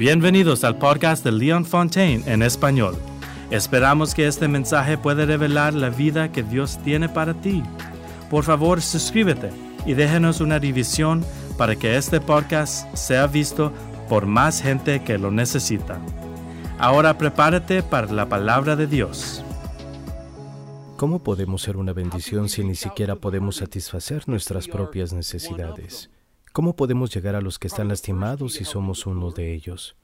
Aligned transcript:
Bienvenidos 0.00 0.64
al 0.64 0.78
podcast 0.78 1.22
de 1.22 1.30
Leon 1.30 1.66
Fontaine 1.66 2.24
en 2.24 2.42
español. 2.42 2.96
Esperamos 3.50 4.14
que 4.14 4.26
este 4.26 4.48
mensaje 4.48 4.96
pueda 4.96 5.26
revelar 5.26 5.74
la 5.74 5.90
vida 5.90 6.32
que 6.32 6.42
Dios 6.42 6.78
tiene 6.82 7.10
para 7.10 7.34
ti. 7.34 7.62
Por 8.30 8.44
favor, 8.44 8.80
suscríbete 8.80 9.50
y 9.84 9.92
déjenos 9.92 10.40
una 10.40 10.58
división 10.58 11.22
para 11.58 11.76
que 11.76 11.98
este 11.98 12.18
podcast 12.18 12.90
sea 12.94 13.26
visto 13.26 13.74
por 14.08 14.24
más 14.24 14.62
gente 14.62 15.04
que 15.04 15.18
lo 15.18 15.30
necesita. 15.30 16.00
Ahora 16.78 17.18
prepárate 17.18 17.82
para 17.82 18.10
la 18.10 18.26
palabra 18.26 18.76
de 18.76 18.86
Dios. 18.86 19.44
¿Cómo 20.96 21.18
podemos 21.22 21.60
ser 21.60 21.76
una 21.76 21.92
bendición 21.92 22.48
si 22.48 22.64
ni 22.64 22.74
siquiera 22.74 23.16
podemos 23.16 23.56
satisfacer 23.56 24.26
nuestras 24.26 24.66
propias 24.66 25.12
necesidades? 25.12 26.08
¿Cómo 26.52 26.74
podemos 26.74 27.14
llegar 27.14 27.36
a 27.36 27.40
los 27.40 27.58
que 27.58 27.68
están 27.68 27.88
lastimados 27.88 28.54
si 28.54 28.64
somos 28.64 29.06
uno 29.06 29.30
de 29.30 29.54
ellos? 29.54 29.94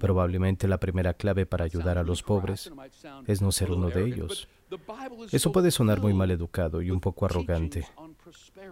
Probablemente 0.00 0.66
la 0.66 0.78
primera 0.78 1.14
clave 1.14 1.46
para 1.46 1.64
ayudar 1.64 1.96
a 1.96 2.02
los 2.02 2.22
pobres 2.22 2.72
es 3.26 3.40
no 3.40 3.52
ser 3.52 3.70
uno 3.70 3.88
de 3.88 4.04
ellos. 4.04 4.48
Eso 5.30 5.52
puede 5.52 5.70
sonar 5.70 6.00
muy 6.00 6.12
mal 6.12 6.32
educado 6.32 6.82
y 6.82 6.90
un 6.90 7.00
poco 7.00 7.26
arrogante, 7.26 7.86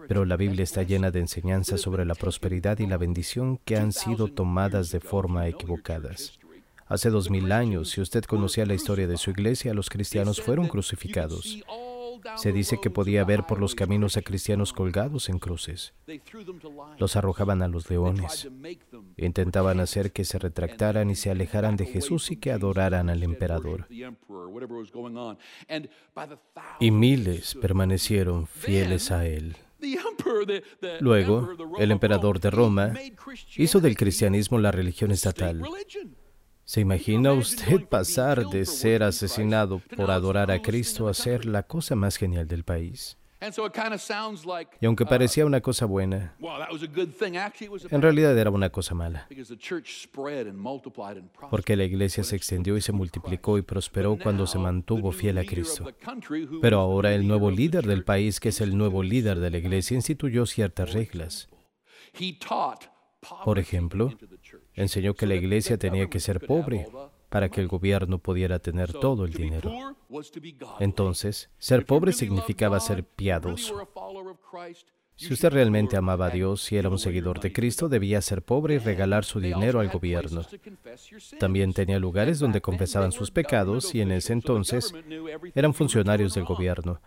pero 0.09 0.25
la 0.25 0.37
Biblia 0.37 0.65
está 0.65 0.83
llena 0.83 1.13
de 1.13 1.21
enseñanzas 1.21 1.81
sobre 1.81 2.05
la 2.05 2.17
prosperidad 2.17 2.81
y 2.81 2.87
la 2.87 2.97
bendición 2.97 3.59
que 3.65 3.77
han 3.77 3.93
sido 3.93 4.27
tomadas 4.27 4.91
de 4.91 4.99
forma 4.99 5.47
equivocadas. 5.47 6.41
Hace 6.87 7.11
dos 7.11 7.31
mil 7.31 7.53
años, 7.53 7.91
si 7.91 8.01
usted 8.01 8.25
conocía 8.25 8.67
la 8.67 8.75
historia 8.75 9.07
de 9.07 9.17
su 9.17 9.31
iglesia, 9.31 9.73
los 9.73 9.89
cristianos 9.89 10.41
fueron 10.41 10.67
crucificados. 10.67 11.63
Se 12.37 12.53
dice 12.53 12.79
que 12.81 12.91
podía 12.91 13.25
ver 13.25 13.45
por 13.47 13.61
los 13.61 13.75
caminos 13.75 14.17
a 14.17 14.23
cristianos 14.23 14.73
colgados 14.73 15.29
en 15.29 15.39
cruces. 15.39 15.95
Los 16.99 17.17
arrojaban 17.17 17.63
a 17.63 17.69
los 17.69 17.91
leones. 17.91 18.49
Intentaban 19.17 19.81
hacer 19.81 20.13
que 20.13 20.25
se 20.25 20.39
retractaran 20.39 21.11
y 21.11 21.15
se 21.15 21.31
alejaran 21.31 21.77
de 21.77 21.87
Jesús 21.87 22.31
y 22.31 22.37
que 22.37 22.53
adoraran 22.53 23.11
al 23.11 23.23
emperador. 23.23 23.87
Y 26.81 26.91
miles 26.91 27.55
permanecieron 27.61 28.47
fieles 28.47 29.11
a 29.11 29.27
él. 29.27 29.57
Luego, 31.01 31.51
el 31.79 31.91
emperador 31.91 32.41
de 32.41 32.51
Roma 32.51 32.95
hizo 33.57 33.81
del 33.81 33.97
cristianismo 33.97 34.59
la 34.59 34.73
religión 34.73 35.11
estatal. 35.11 35.63
¿Se 36.65 36.81
imagina 36.81 37.33
usted 37.33 37.87
pasar 37.87 38.47
de 38.47 38.65
ser 38.65 39.03
asesinado 39.03 39.81
por 39.97 40.11
adorar 40.11 40.51
a 40.51 40.63
Cristo 40.63 41.09
a 41.09 41.15
ser 41.15 41.45
la 41.45 41.63
cosa 41.63 41.95
más 41.95 42.17
genial 42.17 42.49
del 42.49 42.65
país? 42.65 43.19
Y 44.81 44.87
aunque 44.87 45.05
parecía 45.05 45.45
una 45.45 45.61
cosa 45.61 45.85
buena, 45.85 46.35
en 47.91 48.03
realidad 48.03 48.39
era 48.39 48.51
una 48.51 48.71
cosa 48.71 48.95
mala, 48.95 49.29
porque 51.51 51.77
la 51.77 51.85
iglesia 51.85 52.25
se 52.25 52.37
extendió 52.37 52.79
y 52.79 52.81
se 52.81 52.93
multiplicó 52.93 53.59
y 53.59 53.63
prosperó 53.63 54.17
cuando 54.17 54.47
se 54.47 54.59
mantuvo 54.59 55.13
fiel 55.13 55.37
a 55.37 55.45
Cristo. 55.45 55.85
Pero 56.63 56.81
ahora 56.81 57.13
el 57.15 57.29
nuevo 57.29 57.51
líder 57.51 57.87
del 57.87 58.05
país, 58.05 58.41
que 58.41 58.49
es 58.49 58.63
el 58.63 58.79
nuevo 58.79 59.03
líder 59.03 59.39
de 59.41 59.51
la 59.51 59.59
iglesia, 59.59 59.95
instituyó 59.95 60.47
ciertas 60.47 60.95
reglas. 60.95 61.51
Por 63.45 63.59
ejemplo, 63.59 64.13
enseñó 64.75 65.15
que 65.15 65.27
la 65.27 65.35
iglesia 65.35 65.79
tenía 65.79 66.09
que 66.09 66.21
ser 66.21 66.41
pobre 66.41 66.89
para 67.29 67.49
que 67.49 67.61
el 67.61 67.69
gobierno 67.69 68.19
pudiera 68.19 68.59
tener 68.59 68.93
todo 68.93 69.25
el 69.25 69.33
dinero. 69.33 69.73
Entonces, 70.79 71.51
ser 71.59 71.85
pobre 71.85 72.13
significaba 72.13 72.79
ser 72.81 73.05
piadoso. 73.05 73.89
Si 75.17 75.33
usted 75.33 75.51
realmente 75.51 75.97
amaba 75.97 76.27
a 76.27 76.31
Dios 76.31 76.71
y 76.73 76.77
era 76.77 76.89
un 76.89 76.99
seguidor 76.99 77.41
de 77.41 77.53
Cristo, 77.53 77.89
debía 77.89 78.21
ser 78.21 78.43
pobre 78.43 78.75
y 78.75 78.79
regalar 78.79 79.25
su 79.25 79.39
dinero 79.39 79.79
al 79.79 79.89
gobierno. 79.89 80.43
También 81.39 81.73
tenía 81.73 82.01
lugares 82.01 82.41
donde 82.41 82.61
confesaban 82.61 83.13
sus 83.13 83.31
pecados 83.31 83.95
y 83.95 84.01
en 84.01 84.11
ese 84.11 84.33
entonces 84.33 84.93
eran 85.55 85.73
funcionarios 85.73 86.35
del 86.35 86.45
gobierno. 86.45 87.01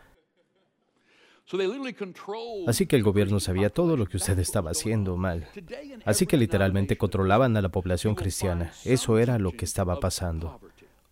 Así 2.67 2.87
que 2.87 2.97
el 2.97 3.03
gobierno 3.03 3.39
sabía 3.39 3.69
todo 3.69 3.95
lo 3.95 4.05
que 4.05 4.17
usted 4.17 4.37
estaba 4.39 4.71
haciendo 4.71 5.15
mal. 5.15 5.47
Así 6.03 6.25
que 6.25 6.35
literalmente 6.35 6.97
controlaban 6.97 7.55
a 7.55 7.61
la 7.61 7.69
población 7.69 8.15
cristiana. 8.15 8.73
Eso 8.83 9.17
era 9.17 9.39
lo 9.39 9.53
que 9.53 9.63
estaba 9.63 9.99
pasando. 9.99 10.59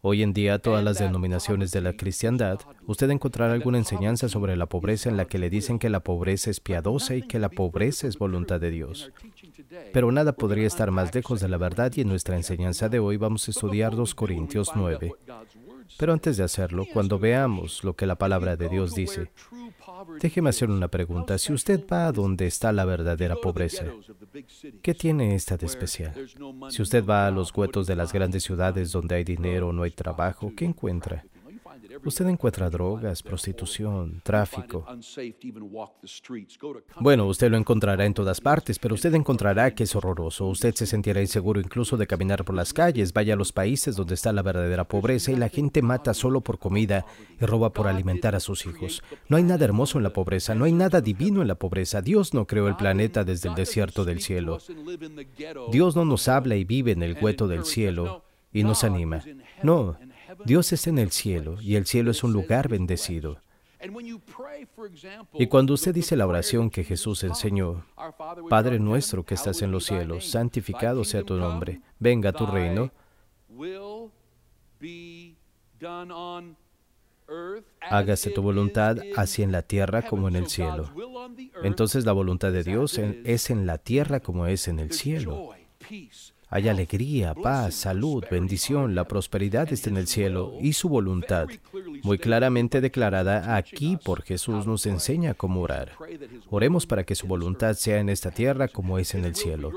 Hoy 0.02 0.22
en 0.22 0.34
día, 0.34 0.60
todas 0.60 0.84
las 0.84 1.00
denominaciones 1.00 1.72
de 1.72 1.82
la 1.82 1.94
cristiandad, 1.94 2.60
usted 2.86 3.10
encontrará 3.10 3.54
alguna 3.54 3.78
enseñanza 3.78 4.30
sobre 4.30 4.56
la 4.56 4.68
pobreza 4.68 5.10
en 5.10 5.18
la 5.18 5.26
que 5.26 5.40
le 5.40 5.50
dicen 5.50 5.80
que 5.80 5.90
la 5.90 6.02
pobreza 6.02 6.52
es 6.52 6.60
piadosa 6.60 7.16
y 7.16 7.24
que 7.24 7.40
la 7.40 7.50
pobreza 7.50 8.06
es 8.06 8.20
voluntad 8.20 8.60
de 8.60 8.70
Dios. 8.70 9.12
Pero 9.94 10.12
nada 10.12 10.34
podría 10.34 10.68
estar 10.68 10.92
más 10.92 11.16
lejos 11.16 11.40
de 11.40 11.48
la 11.48 11.58
verdad 11.58 11.92
y 11.96 12.02
en 12.02 12.10
nuestra 12.10 12.36
enseñanza 12.36 12.90
de 12.90 13.00
hoy 13.00 13.18
vamos 13.18 13.48
a 13.48 13.52
estudiar 13.52 13.96
2 13.96 14.14
Corintios 14.14 14.72
9. 14.76 15.14
Pero 15.98 16.14
antes 16.14 16.38
de 16.38 16.44
hacerlo, 16.44 16.86
cuando 16.92 17.18
veamos 17.18 17.84
lo 17.84 17.96
que 17.96 18.06
la 18.06 18.16
palabra 18.16 18.56
de 18.58 18.70
Dios 18.70 18.94
dice, 18.94 19.32
déjeme 20.20 20.50
hacer 20.50 20.70
una 20.70 20.88
pregunta. 20.88 21.38
Si 21.38 21.54
usted 21.54 21.86
va 21.92 22.08
a 22.08 22.12
donde 22.12 22.48
está 22.48 22.72
la 22.72 22.86
verdadera 22.86 23.36
pobreza, 23.36 23.86
¿qué 24.82 24.94
tiene 24.94 25.36
esta 25.36 25.58
de 25.58 25.66
especial? 25.66 26.14
Si 26.70 26.82
usted 26.82 27.06
va 27.06 27.28
a 27.28 27.32
los 27.32 27.54
guetos 27.54 27.88
de 27.88 27.96
las 27.96 28.14
grandes 28.14 28.44
ciudades 28.44 28.92
donde 28.92 29.16
hay 29.16 29.24
dinero 29.24 29.70
o 29.70 29.74
no 29.74 29.84
hay 29.84 29.92
trabajo, 29.92 30.52
¿qué 30.56 30.66
encuentra? 30.66 31.26
Usted 32.04 32.28
encuentra 32.28 32.70
drogas, 32.70 33.24
prostitución, 33.24 34.22
tráfico. 34.24 34.86
Bueno, 37.00 37.28
usted 37.28 37.50
lo 37.50 37.58
encontrará 37.58 38.06
en 38.06 38.14
todas 38.14 38.42
partes, 38.42 38.80
pero 38.80 38.96
usted 38.96 39.14
encontrará 39.14 39.74
que 39.74 39.84
es 39.84 39.96
horroroso. 39.96 40.48
Usted 40.48 40.74
se 40.76 40.86
sentirá 40.86 41.22
inseguro 41.22 41.60
incluso 41.60 41.98
de 41.98 42.08
caminar 42.08 42.44
por 42.44 42.56
las 42.56 42.74
calles. 42.74 43.14
Vaya 43.14 43.34
a 43.34 43.38
los 43.38 43.52
países 43.52 43.96
donde 43.96 44.16
está 44.16 44.34
la 44.34 44.42
verdadera 44.42 44.84
pobreza 44.86 45.32
y 45.32 45.36
la 45.36 45.50
gente 45.50 45.82
mata 45.82 46.14
solo 46.14 46.42
por 46.42 46.60
comida 46.60 47.06
y 47.40 47.46
roba 47.46 47.72
por 47.72 47.88
alimentar 47.88 48.36
a 48.36 48.40
sus 48.40 48.66
hijos. 48.66 49.04
No 49.30 49.38
hay 49.38 49.44
nada 49.44 49.66
hermoso 49.66 49.98
en 49.98 50.04
la 50.04 50.14
pobreza, 50.14 50.56
no 50.56 50.66
hay 50.66 50.74
nada 50.74 51.02
divino 51.02 51.42
en 51.42 51.48
la 51.48 51.56
pobreza. 51.56 52.02
Dios 52.02 52.34
no 52.34 52.46
creó 52.46 52.68
el 52.68 52.76
planeta 52.76 53.24
desde 53.24 53.50
el 53.50 53.56
desierto 53.56 54.06
del 54.06 54.22
cielo. 54.22 54.60
Dios 55.72 55.96
no 55.96 56.06
nos 56.06 56.28
habla 56.28 56.56
y 56.56 56.64
vive 56.64 56.92
en 56.92 57.04
el 57.04 57.18
hueto 57.22 57.48
del 57.48 57.66
cielo 57.66 58.24
y 58.52 58.64
nos 58.64 58.84
anima. 58.84 59.22
No, 59.64 59.98
Dios 60.46 60.72
está 60.74 60.90
en 60.90 61.00
el 61.00 61.12
cielo 61.12 61.62
y 61.62 61.76
el 61.76 61.86
cielo 61.86 62.12
es 62.12 62.24
un 62.24 62.34
lugar 62.34 62.68
bendecido. 62.68 63.38
Y 65.34 65.48
cuando 65.48 65.74
usted 65.74 65.94
dice 65.94 66.16
la 66.16 66.26
oración 66.26 66.70
que 66.70 66.84
Jesús 66.84 67.24
enseñó, 67.24 67.86
Padre 68.50 68.80
nuestro 68.80 69.24
que 69.24 69.36
estás 69.36 69.62
en 69.62 69.72
los 69.72 69.86
cielos, 69.86 70.30
santificado 70.30 71.04
sea 71.04 71.24
tu 71.24 71.36
nombre, 71.36 71.82
venga 72.00 72.32
tu 72.32 72.46
reino, 72.46 72.92
hágase 77.82 78.32
tu 78.32 78.42
voluntad 78.42 78.98
así 79.16 79.44
en 79.44 79.52
la 79.52 79.62
tierra 79.62 80.04
como 80.04 80.28
en 80.28 80.36
el 80.36 80.48
cielo. 80.48 80.92
Entonces 81.64 82.06
la 82.06 82.12
voluntad 82.12 82.52
de 82.52 82.64
Dios 82.64 82.98
es 82.98 83.50
en 83.50 83.66
la 83.66 83.78
tierra 83.78 84.20
como 84.20 84.48
es 84.48 84.68
en 84.68 84.80
el 84.80 84.92
cielo. 84.92 85.52
Hay 86.50 86.70
alegría, 86.70 87.34
paz, 87.34 87.76
salud, 87.76 88.24
bendición, 88.30 88.94
la 88.94 89.08
prosperidad 89.08 89.72
está 89.74 89.90
en 89.90 89.98
el 89.98 90.08
cielo 90.08 90.54
y 90.62 90.74
su 90.74 90.90
voluntad, 90.90 91.48
muy 92.04 92.18
claramente 92.20 92.82
declarada 92.82 93.56
aquí 93.56 93.98
por 93.98 94.22
Jesús, 94.22 94.68
nos 94.68 94.86
enseña 94.86 95.34
cómo 95.34 95.62
orar. 95.62 95.94
Oremos 96.50 96.86
para 96.86 97.04
que 97.04 97.16
su 97.16 97.28
voluntad 97.28 97.74
sea 97.74 98.00
en 98.00 98.10
esta 98.10 98.32
tierra 98.32 98.68
como 98.68 99.00
es 99.00 99.16
en 99.16 99.26
el 99.26 99.36
cielo. 99.36 99.72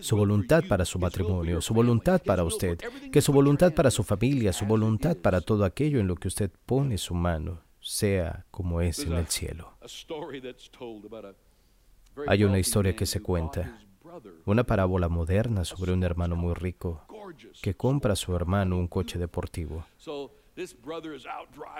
Su 0.00 0.16
voluntad 0.16 0.64
para 0.66 0.86
su 0.86 0.98
matrimonio, 0.98 1.60
su 1.60 1.74
voluntad 1.74 2.22
para 2.22 2.44
usted, 2.44 2.78
que 3.12 3.20
su 3.20 3.32
voluntad 3.32 3.74
para 3.74 3.90
su 3.90 4.02
familia, 4.02 4.54
su 4.54 4.64
voluntad 4.64 5.18
para 5.18 5.42
todo 5.42 5.64
aquello 5.64 6.00
en 6.00 6.06
lo 6.06 6.16
que 6.16 6.28
usted 6.28 6.50
pone 6.64 6.96
su 6.96 7.14
mano, 7.14 7.60
sea 7.80 8.46
como 8.50 8.80
es 8.80 9.00
en 9.00 9.12
el 9.12 9.26
cielo. 9.26 9.76
Hay 12.26 12.44
una 12.44 12.58
historia 12.58 12.96
que 12.96 13.04
se 13.04 13.20
cuenta 13.20 13.78
una 14.44 14.64
parábola 14.64 15.08
moderna 15.08 15.64
sobre 15.64 15.92
un 15.92 16.02
hermano 16.02 16.36
muy 16.36 16.54
rico 16.54 17.06
que 17.60 17.74
compra 17.74 18.12
a 18.12 18.16
su 18.16 18.34
hermano 18.34 18.78
un 18.78 18.88
coche 18.88 19.18
deportivo. 19.18 19.84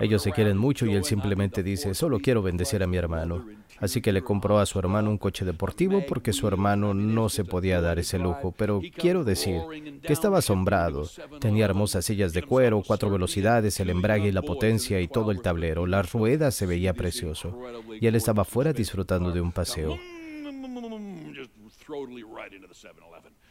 Ellos 0.01 0.23
se 0.23 0.33
quieren 0.33 0.57
mucho 0.57 0.87
y 0.87 0.95
él 0.95 1.05
simplemente 1.05 1.63
dice, 1.63 1.95
solo 1.95 2.19
quiero 2.21 2.41
bendecir 2.41 2.83
a 2.83 2.87
mi 2.87 2.97
hermano. 2.97 3.45
Así 3.79 4.01
que 4.01 4.13
le 4.13 4.23
compró 4.23 4.59
a 4.61 4.67
su 4.67 4.79
hermano 4.79 5.11
un 5.11 5.19
coche 5.19 5.45
deportivo 5.45 6.03
porque 6.09 6.33
su 6.33 6.49
hermano 6.49 6.95
no 6.95 7.29
se 7.29 7.45
podía 7.45 7.83
dar 7.83 7.99
ese 7.99 8.19
lujo. 8.19 8.55
Pero 8.57 8.81
quiero 8.97 9.25
decir 9.25 9.61
que 10.03 10.13
estaba 10.13 10.39
asombrado. 10.39 11.07
Tenía 11.39 11.67
hermosas 11.67 12.07
sillas 12.07 12.33
de 12.33 12.43
cuero, 12.43 12.83
cuatro 12.87 13.11
velocidades, 13.11 13.79
el 13.81 13.91
embrague 13.91 14.29
y 14.29 14.33
la 14.33 14.43
potencia 14.43 15.01
y 15.01 15.09
todo 15.09 15.33
el 15.33 15.43
tablero. 15.43 15.87
Las 15.87 16.13
ruedas 16.13 16.55
se 16.55 16.65
veía 16.65 16.95
precioso. 16.95 17.59
Y 18.01 18.07
él 18.07 18.15
estaba 18.15 18.45
fuera 18.45 18.73
disfrutando 18.73 19.33
de 19.33 19.41
un 19.43 19.53
paseo. 19.53 19.99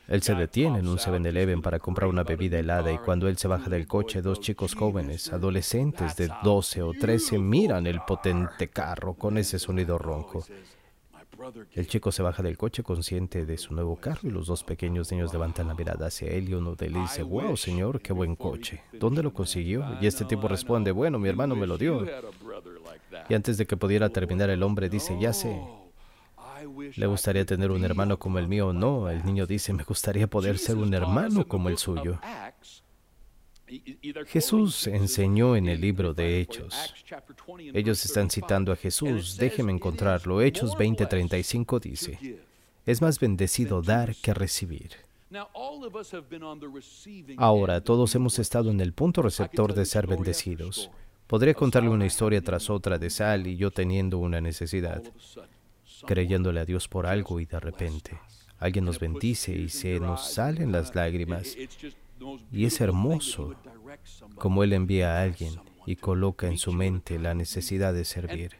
Él 0.07 0.21
se 0.21 0.35
detiene 0.35 0.79
en 0.79 0.87
un 0.87 0.97
7-Eleven 0.97 1.61
para 1.61 1.79
comprar 1.79 2.09
una 2.09 2.23
bebida 2.23 2.59
helada 2.59 2.91
y 2.91 2.97
cuando 2.97 3.27
él 3.27 3.37
se 3.37 3.47
baja 3.47 3.69
del 3.69 3.87
coche, 3.87 4.21
dos 4.21 4.39
chicos 4.39 4.75
jóvenes, 4.75 5.31
adolescentes 5.31 6.15
de 6.15 6.29
12 6.43 6.81
o 6.81 6.93
13, 6.93 7.39
miran 7.39 7.87
el 7.87 8.01
potente 8.01 8.69
carro 8.69 9.13
con 9.13 9.37
ese 9.37 9.59
sonido 9.59 9.97
ronco. 9.97 10.43
El 11.73 11.87
chico 11.87 12.11
se 12.11 12.21
baja 12.21 12.43
del 12.43 12.57
coche 12.57 12.83
consciente 12.83 13.45
de 13.45 13.57
su 13.57 13.73
nuevo 13.73 13.95
carro 13.95 14.21
y 14.23 14.31
los 14.31 14.47
dos 14.47 14.63
pequeños 14.63 15.11
niños 15.11 15.33
levantan 15.33 15.67
la 15.67 15.73
mirada 15.73 16.07
hacia 16.07 16.29
él 16.29 16.49
y 16.49 16.53
uno 16.53 16.75
de 16.75 16.87
ellos 16.87 17.01
dice, 17.09 17.23
wow, 17.23 17.57
señor, 17.57 18.01
qué 18.01 18.13
buen 18.13 18.35
coche. 18.35 18.83
¿Dónde 18.93 19.23
lo 19.23 19.33
consiguió? 19.33 19.85
Y 20.01 20.07
este 20.07 20.25
tipo 20.25 20.47
responde, 20.47 20.91
bueno, 20.91 21.17
mi 21.17 21.29
hermano 21.29 21.55
me 21.55 21.65
lo 21.67 21.77
dio. 21.77 22.05
Y 23.27 23.33
antes 23.33 23.57
de 23.57 23.65
que 23.65 23.77
pudiera 23.77 24.09
terminar, 24.09 24.49
el 24.49 24.61
hombre 24.61 24.89
dice, 24.89 25.17
ya 25.19 25.33
sé. 25.33 25.59
¿Le 26.95 27.05
gustaría 27.05 27.45
tener 27.45 27.71
un 27.71 27.83
hermano 27.83 28.19
como 28.19 28.39
el 28.39 28.47
mío? 28.47 28.73
No, 28.73 29.09
el 29.09 29.25
niño 29.25 29.47
dice, 29.47 29.73
me 29.73 29.83
gustaría 29.83 30.27
poder 30.27 30.57
ser 30.57 30.77
un 30.77 30.93
hermano 30.93 31.47
como 31.47 31.69
el 31.69 31.77
suyo. 31.77 32.19
Jesús 34.27 34.87
enseñó 34.87 35.55
en 35.55 35.67
el 35.67 35.79
libro 35.79 36.13
de 36.13 36.41
Hechos. 36.41 36.93
Ellos 37.73 38.03
están 38.03 38.29
citando 38.29 38.71
a 38.71 38.75
Jesús. 38.75 39.37
Déjeme 39.37 39.71
encontrarlo. 39.71 40.41
Hechos 40.41 40.71
20:35 40.73 41.79
dice, 41.79 42.41
es 42.85 43.01
más 43.01 43.19
bendecido 43.19 43.81
dar 43.81 44.15
que 44.15 44.33
recibir. 44.33 44.91
Ahora, 47.37 47.81
todos 47.81 48.13
hemos 48.15 48.39
estado 48.39 48.69
en 48.69 48.81
el 48.81 48.91
punto 48.91 49.21
receptor 49.21 49.73
de 49.73 49.85
ser 49.85 50.07
bendecidos. 50.07 50.91
Podría 51.27 51.53
contarle 51.53 51.89
una 51.89 52.05
historia 52.05 52.41
tras 52.41 52.69
otra 52.69 52.97
de 52.97 53.09
Sal 53.09 53.47
y 53.47 53.55
yo 53.55 53.71
teniendo 53.71 54.17
una 54.17 54.41
necesidad, 54.41 55.01
creyéndole 56.05 56.59
a 56.59 56.65
Dios 56.65 56.87
por 56.87 57.05
algo 57.05 57.39
y 57.39 57.45
de 57.45 57.59
repente 57.59 58.19
alguien 58.61 58.85
nos 58.85 58.99
bendice 58.99 59.53
y 59.53 59.69
se 59.69 59.99
nos 59.99 60.33
salen 60.33 60.71
las 60.71 60.95
lágrimas. 60.95 61.57
Y 62.51 62.65
es 62.65 62.79
hermoso 62.79 63.55
como 64.35 64.63
Él 64.63 64.73
envía 64.73 65.17
a 65.17 65.23
alguien 65.23 65.55
y 65.87 65.95
coloca 65.95 66.47
en 66.47 66.59
su 66.59 66.71
mente 66.71 67.17
la 67.17 67.33
necesidad 67.33 67.91
de 67.91 68.05
servir, 68.05 68.51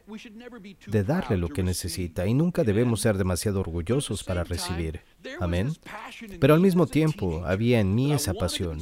de 0.88 1.04
darle 1.04 1.36
lo 1.36 1.48
que 1.48 1.62
necesita, 1.62 2.26
y 2.26 2.34
nunca 2.34 2.64
debemos 2.64 3.00
ser 3.00 3.16
demasiado 3.16 3.60
orgullosos 3.60 4.24
para 4.24 4.42
recibir. 4.42 5.00
Amén. 5.40 5.72
Pero 6.40 6.54
al 6.54 6.60
mismo 6.60 6.86
tiempo 6.86 7.42
había 7.44 7.80
en 7.80 7.94
mí 7.94 8.12
esa 8.12 8.34
pasión. 8.34 8.80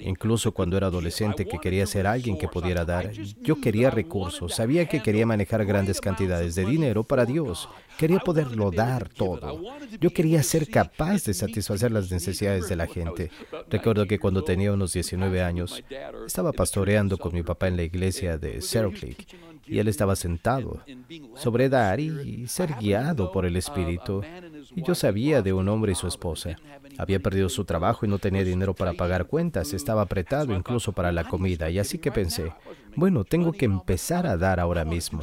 Incluso 0.00 0.52
cuando 0.52 0.76
era 0.76 0.88
adolescente 0.88 1.46
que 1.46 1.58
quería 1.58 1.86
ser 1.86 2.06
alguien 2.06 2.38
que 2.38 2.48
pudiera 2.48 2.84
dar, 2.84 3.12
yo 3.12 3.60
quería 3.60 3.90
recursos, 3.90 4.54
sabía 4.54 4.86
que 4.86 5.02
quería 5.02 5.26
manejar 5.26 5.64
grandes 5.64 6.00
cantidades 6.00 6.54
de 6.54 6.64
dinero 6.64 7.04
para 7.04 7.24
Dios. 7.24 7.68
Quería 7.98 8.18
poderlo 8.18 8.70
dar 8.70 9.08
todo. 9.08 9.60
Yo 10.00 10.10
quería 10.10 10.42
ser 10.42 10.68
capaz 10.68 11.24
de 11.24 11.34
satisfacer 11.34 11.92
las 11.92 12.10
necesidades 12.10 12.68
de 12.68 12.76
la 12.76 12.86
gente. 12.86 13.30
Recuerdo 13.70 14.06
que 14.06 14.18
cuando 14.18 14.42
tenía 14.42 14.72
unos 14.72 14.92
19 14.92 15.42
años, 15.42 15.82
estaba 16.26 16.52
pastoreando 16.52 17.18
con 17.18 17.32
mi 17.32 17.42
papá 17.42 17.68
en 17.68 17.76
la 17.76 17.84
iglesia 17.84 18.36
de 18.38 18.60
Seroclick 18.60 19.26
y 19.66 19.78
él 19.78 19.88
estaba 19.88 20.16
sentado 20.16 20.82
sobre 21.36 21.68
dar 21.68 22.00
y 22.00 22.46
ser 22.48 22.74
guiado 22.80 23.32
por 23.32 23.46
el 23.46 23.56
Espíritu. 23.56 24.22
Y 24.74 24.82
yo 24.82 24.94
sabía 24.94 25.42
de 25.42 25.52
un 25.52 25.68
hombre 25.68 25.92
y 25.92 25.94
su 25.94 26.06
esposa. 26.06 26.56
Había 26.98 27.20
perdido 27.20 27.48
su 27.48 27.64
trabajo 27.64 28.06
y 28.06 28.08
no 28.08 28.18
tenía 28.18 28.44
dinero 28.44 28.74
para 28.74 28.92
pagar 28.94 29.26
cuentas, 29.26 29.72
estaba 29.72 30.02
apretado 30.02 30.54
incluso 30.54 30.92
para 30.92 31.12
la 31.12 31.24
comida, 31.24 31.70
y 31.70 31.78
así 31.78 31.98
que 31.98 32.12
pensé, 32.12 32.52
bueno, 32.96 33.24
tengo 33.24 33.52
que 33.52 33.64
empezar 33.64 34.26
a 34.26 34.36
dar 34.36 34.60
ahora 34.60 34.84
mismo. 34.84 35.20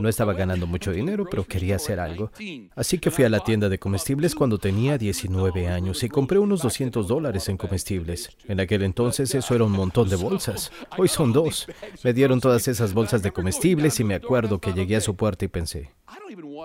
No 0.00 0.08
estaba 0.08 0.32
ganando 0.32 0.66
mucho 0.66 0.92
dinero, 0.92 1.26
pero 1.30 1.44
quería 1.44 1.76
hacer 1.76 2.00
algo. 2.00 2.30
Así 2.74 2.98
que 2.98 3.10
fui 3.10 3.24
a 3.24 3.28
la 3.28 3.40
tienda 3.40 3.68
de 3.68 3.78
comestibles 3.78 4.34
cuando 4.34 4.58
tenía 4.58 4.98
19 4.98 5.68
años 5.68 6.02
y 6.02 6.08
compré 6.08 6.38
unos 6.38 6.62
200 6.62 7.06
dólares 7.06 7.48
en 7.48 7.56
comestibles. 7.56 8.36
En 8.46 8.60
aquel 8.60 8.82
entonces 8.82 9.34
eso 9.34 9.54
era 9.54 9.64
un 9.64 9.72
montón 9.72 10.08
de 10.08 10.16
bolsas. 10.16 10.72
Hoy 10.96 11.08
son 11.08 11.32
dos. 11.32 11.66
Me 12.02 12.12
dieron 12.12 12.40
todas 12.40 12.66
esas 12.68 12.92
bolsas 12.92 13.22
de 13.22 13.32
comestibles 13.32 14.00
y 14.00 14.04
me 14.04 14.14
acuerdo 14.14 14.60
que 14.60 14.72
llegué 14.72 14.96
a 14.96 15.00
su 15.00 15.14
puerta 15.16 15.44
y 15.44 15.48
pensé, 15.48 15.90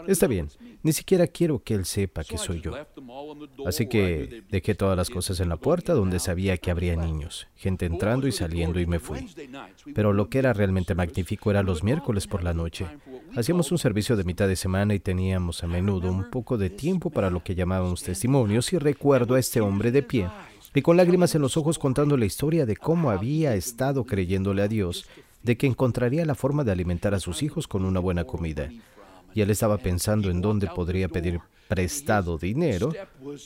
está 0.07 0.27
bien, 0.27 0.50
ni 0.81 0.94
siquiera 0.94 1.27
quiero 1.27 1.60
que 1.60 1.74
él 1.74 1.86
sepa 1.86 2.24
que 2.24 2.38
soy 2.38 2.62
yo. 2.62 2.74
Así 3.65 3.88
que 3.88 4.44
dejé 4.50 4.75
todas 4.75 4.98
las 4.98 5.10
cosas 5.10 5.39
en 5.39 5.50
la 5.50 5.57
puerta 5.57 5.94
donde 5.94 6.19
sabía 6.19 6.57
que 6.57 6.71
habría 6.71 6.95
niños, 6.95 7.48
gente 7.56 7.86
entrando 7.86 8.27
y 8.27 8.31
saliendo 8.31 8.80
y 8.80 8.86
me 8.86 9.00
fui. 9.00 9.27
Pero 9.94 10.13
lo 10.13 10.30
que 10.30 10.39
era 10.39 10.54
realmente 10.54 10.95
magnífico 10.95 11.51
era 11.51 11.63
los 11.63 11.83
miércoles 11.83 12.27
por 12.27 12.44
la 12.44 12.54
noche. 12.54 12.88
Hacíamos 13.36 13.71
un 13.71 13.77
servicio 13.77 14.15
de 14.15 14.24
mitad 14.24 14.48
de 14.48 14.56
semana 14.56 14.94
y 14.94 15.00
teníamos 15.00 15.63
a 15.63 15.68
menudo 15.68 16.12
un 16.12 16.30
poco 16.30 16.57
de 16.57 16.69
tiempo 16.69 17.10
para 17.10 17.30
lo 17.30 17.44
que 17.44 17.56
llamábamos 17.56 18.04
testimonios 18.04 18.74
y 18.74 18.77
recuerdo 18.77 19.36
a 19.36 19.39
este 19.39 19.62
hombre 19.62 19.92
de 19.92 20.04
pie 20.04 20.27
y 20.75 20.81
con 20.81 20.98
lágrimas 20.98 21.36
en 21.36 21.42
los 21.42 21.56
ojos 21.57 21.77
contando 21.77 22.18
la 22.18 22.25
historia 22.25 22.65
de 22.65 22.75
cómo 22.75 23.12
había 23.12 23.54
estado 23.56 24.06
creyéndole 24.06 24.63
a 24.63 24.68
Dios, 24.68 25.07
de 25.44 25.57
que 25.57 25.68
encontraría 25.68 26.25
la 26.25 26.36
forma 26.36 26.63
de 26.63 26.71
alimentar 26.71 27.13
a 27.13 27.19
sus 27.19 27.44
hijos 27.44 27.68
con 27.68 27.86
una 27.86 28.00
buena 28.00 28.24
comida. 28.24 28.69
Y 29.34 29.42
él 29.42 29.50
estaba 29.50 29.78
pensando 29.78 30.30
en 30.30 30.42
dónde 30.42 30.68
podría 30.68 31.08
pedir 31.10 31.40
prestado 31.74 32.38
dinero 32.38 32.94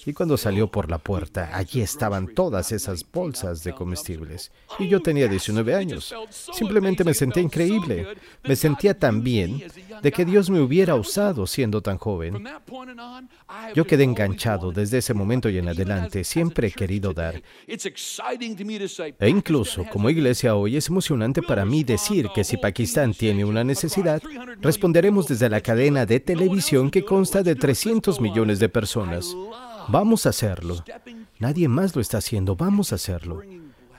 y 0.06 0.12
cuando 0.12 0.36
salió 0.36 0.70
por 0.70 0.90
la 0.90 0.98
puerta, 0.98 1.50
allí 1.54 1.80
estaban 1.80 2.28
todas 2.28 2.74
esas 2.74 3.06
bolsas 3.10 3.64
de 3.64 3.72
comestibles. 3.74 4.52
Y 4.80 4.90
yo 4.90 5.02
tenía 5.02 5.30
19 5.30 5.74
años. 5.74 6.14
Simplemente 6.30 7.06
me 7.06 7.14
sentía 7.14 7.42
increíble. 7.42 8.06
Me 8.44 8.58
sentía 8.58 8.98
tan 8.98 9.24
bien 9.24 9.64
de 10.02 10.12
que 10.12 10.26
Dios 10.26 10.50
me 10.50 10.60
hubiera 10.60 10.96
usado 10.96 11.48
siendo 11.48 11.82
tan 11.82 11.98
joven. 11.98 12.44
Yo 13.74 13.86
quedé 13.86 14.04
enganchado 14.04 14.74
desde 14.74 14.98
ese 14.98 15.14
momento 15.14 15.48
y 15.50 15.58
en 15.58 15.70
adelante. 15.70 16.26
Siempre 16.26 16.68
he 16.68 16.72
querido 16.72 17.14
dar. 17.14 17.42
E 19.20 19.30
incluso 19.30 19.86
como 19.86 20.10
iglesia 20.10 20.56
hoy 20.56 20.76
es 20.76 20.90
emocionante 20.90 21.42
para 21.42 21.64
mí 21.64 21.86
decir 21.86 22.28
que 22.36 22.44
si 22.44 22.58
Pakistán 22.58 23.14
tiene 23.14 23.46
una 23.46 23.64
necesidad, 23.64 24.22
responderemos 24.62 25.28
desde 25.28 25.50
la 25.50 25.62
cadena 25.62 26.06
de 26.06 26.20
televisión 26.20 26.92
que 26.92 27.06
consta 27.06 27.42
de 27.42 27.56
300 27.56 28.17
millones 28.22 28.60
de 28.60 28.70
personas. 28.70 29.36
Vamos 29.88 30.26
a 30.26 30.30
hacerlo. 30.30 30.84
Nadie 31.40 31.68
más 31.68 31.96
lo 31.96 32.02
está 32.02 32.18
haciendo. 32.18 32.56
Vamos 32.56 32.92
a 32.92 32.96
hacerlo. 32.96 33.42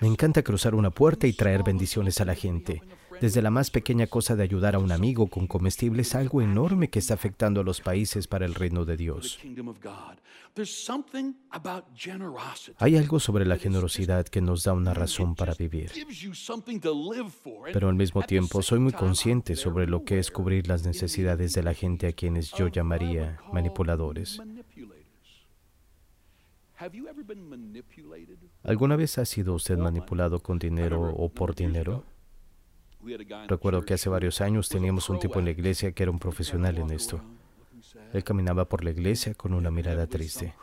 Me 0.01 0.07
encanta 0.07 0.43
cruzar 0.43 0.75
una 0.75 0.91
puerta 0.91 1.27
y 1.27 1.33
traer 1.33 1.63
bendiciones 1.63 2.21
a 2.21 2.25
la 2.25 2.35
gente. 2.35 2.83
Desde 3.21 3.43
la 3.43 3.51
más 3.51 3.71
pequeña 3.71 4.07
cosa 4.07 4.37
de 4.37 4.43
ayudar 4.43 4.75
a 4.75 4.79
un 4.79 4.93
amigo 4.93 5.29
con 5.29 5.47
comestibles, 5.47 6.15
algo 6.15 6.43
enorme 6.43 6.89
que 6.89 6.99
está 6.99 7.15
afectando 7.15 7.61
a 7.61 7.65
los 7.65 7.81
países 7.81 8.27
para 8.27 8.47
el 8.47 8.55
reino 8.55 8.85
de 8.85 8.97
Dios. 8.97 9.39
Hay 12.79 12.97
algo 12.97 13.21
sobre 13.21 13.47
la 13.47 13.59
generosidad 13.59 14.27
que 14.27 14.41
nos 14.41 14.65
da 14.65 14.73
una 14.73 14.95
razón 14.95 15.35
para 15.35 15.55
vivir. 15.55 15.93
Pero 17.73 17.89
al 17.89 17.95
mismo 17.95 18.23
tiempo 18.23 18.63
soy 18.63 18.79
muy 18.79 18.93
consciente 18.93 19.57
sobre 19.57 19.87
lo 19.87 20.05
que 20.05 20.19
es 20.19 20.31
cubrir 20.31 20.67
las 20.67 20.85
necesidades 20.85 21.53
de 21.53 21.63
la 21.63 21.75
gente 21.75 22.09
a 22.09 22.13
quienes 22.13 22.53
yo 22.53 22.69
llamaría 22.69 23.41
manipuladores. 23.53 24.41
¿Alguna 28.63 28.97
vez 28.97 29.19
ha 29.19 29.25
sido 29.25 29.55
usted 29.55 29.77
manipulado 29.79 30.41
con 30.41 30.59
dinero 30.59 31.03
o 31.03 31.29
por 31.29 31.55
dinero? 31.55 32.05
Recuerdo 33.49 33.83
que 33.83 33.95
hace 33.95 34.09
varios 34.09 34.41
años 34.41 34.69
teníamos 34.69 35.09
un 35.09 35.19
tipo 35.19 35.39
en 35.39 35.47
la 35.47 35.51
iglesia 35.53 35.93
que 35.93 36.03
era 36.03 36.13
un 36.13 36.19
profesional 36.19 36.79
en 36.79 36.91
esto. 36.91 37.21
Él 38.13 38.25
caminaba 38.25 38.69
por 38.69 38.85
la 38.85 38.91
iglesia 38.91 39.35
con 39.35 39.55
una 39.55 39.71
mirada 39.71 40.07
triste. 40.07 40.55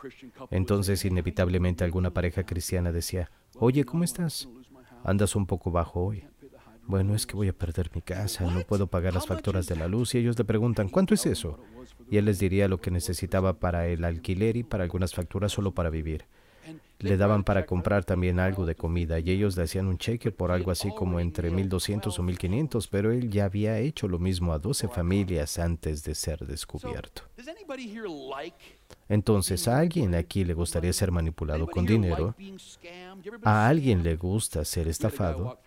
Entonces, 0.50 1.04
inevitablemente, 1.04 1.84
alguna 1.84 2.10
pareja 2.10 2.44
cristiana 2.44 2.92
decía, 2.92 3.30
Oye, 3.58 3.84
¿cómo 3.84 4.04
estás? 4.04 4.48
Andas 5.04 5.34
un 5.36 5.46
poco 5.46 5.70
bajo 5.70 6.04
hoy. 6.04 6.24
Bueno, 6.86 7.14
es 7.14 7.26
que 7.26 7.34
voy 7.34 7.48
a 7.48 7.52
perder 7.52 7.90
mi 7.94 8.00
casa, 8.00 8.44
no 8.44 8.60
puedo 8.60 8.86
pagar 8.86 9.14
las 9.14 9.26
facturas 9.26 9.66
de 9.66 9.74
la 9.74 9.88
luz 9.88 10.14
y 10.14 10.18
ellos 10.18 10.38
le 10.38 10.44
preguntan, 10.44 10.88
¿cuánto 10.88 11.14
es 11.14 11.26
eso? 11.26 11.58
Y 12.08 12.16
él 12.16 12.26
les 12.26 12.38
diría 12.38 12.68
lo 12.68 12.80
que 12.80 12.92
necesitaba 12.92 13.58
para 13.58 13.88
el 13.88 14.04
alquiler 14.04 14.56
y 14.56 14.62
para 14.62 14.84
algunas 14.84 15.12
facturas 15.12 15.50
solo 15.50 15.72
para 15.72 15.90
vivir 15.90 16.26
le 16.98 17.16
daban 17.16 17.44
para 17.44 17.66
comprar 17.66 18.04
también 18.04 18.40
algo 18.40 18.66
de 18.66 18.74
comida 18.74 19.18
y 19.18 19.30
ellos 19.30 19.56
le 19.56 19.64
hacían 19.64 19.86
un 19.86 19.98
cheque 19.98 20.32
por 20.32 20.50
algo 20.50 20.70
así 20.70 20.90
como 20.94 21.20
entre 21.20 21.50
1200 21.50 22.18
o 22.18 22.22
1500, 22.22 22.88
pero 22.88 23.12
él 23.12 23.30
ya 23.30 23.44
había 23.44 23.78
hecho 23.78 24.08
lo 24.08 24.18
mismo 24.18 24.52
a 24.52 24.58
12 24.58 24.88
familias 24.88 25.58
antes 25.58 26.04
de 26.04 26.14
ser 26.14 26.46
descubierto. 26.46 27.22
Entonces, 29.08 29.68
¿a 29.68 29.78
alguien 29.78 30.14
aquí 30.16 30.44
le 30.44 30.54
gustaría 30.54 30.92
ser 30.92 31.12
manipulado 31.12 31.66
con 31.68 31.86
dinero? 31.86 32.34
¿A 33.44 33.68
alguien 33.68 34.02
le 34.02 34.16
gusta 34.16 34.64
ser 34.64 34.88
estafado? 34.88 35.60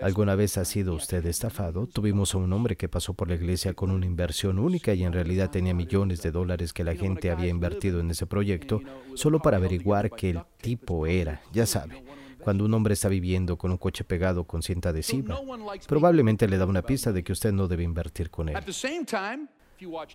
¿Alguna 0.00 0.36
vez 0.36 0.56
ha 0.56 0.64
sido 0.64 0.94
usted 0.94 1.26
estafado? 1.26 1.86
Tuvimos 1.86 2.34
a 2.34 2.38
un 2.38 2.52
hombre 2.52 2.76
que 2.76 2.88
pasó 2.88 3.12
por 3.14 3.28
la 3.28 3.34
iglesia 3.34 3.74
con 3.74 3.90
una 3.90 4.06
inversión 4.06 4.58
única 4.60 4.94
y 4.94 5.02
en 5.02 5.12
realidad 5.12 5.50
tenía 5.50 5.74
millones 5.74 6.22
de 6.22 6.30
dólares 6.30 6.72
que 6.72 6.84
la 6.84 6.94
gente 6.94 7.30
había 7.30 7.48
invertido 7.48 7.98
en 8.00 8.10
ese 8.10 8.26
proyecto 8.26 8.80
solo 9.14 9.40
para 9.40 9.56
averiguar 9.56 10.10
qué 10.10 10.30
el 10.30 10.42
tipo 10.60 11.06
era, 11.06 11.42
ya 11.52 11.66
sabe. 11.66 12.04
Cuando 12.40 12.64
un 12.64 12.72
hombre 12.72 12.94
está 12.94 13.08
viviendo 13.08 13.58
con 13.58 13.70
un 13.70 13.76
coche 13.76 14.04
pegado 14.04 14.44
con 14.44 14.62
cinta 14.62 14.90
adhesiva, 14.90 15.38
probablemente 15.86 16.48
le 16.48 16.56
da 16.56 16.66
una 16.66 16.82
pista 16.82 17.12
de 17.12 17.22
que 17.22 17.32
usted 17.32 17.52
no 17.52 17.68
debe 17.68 17.82
invertir 17.82 18.30
con 18.30 18.48
él. 18.48 18.56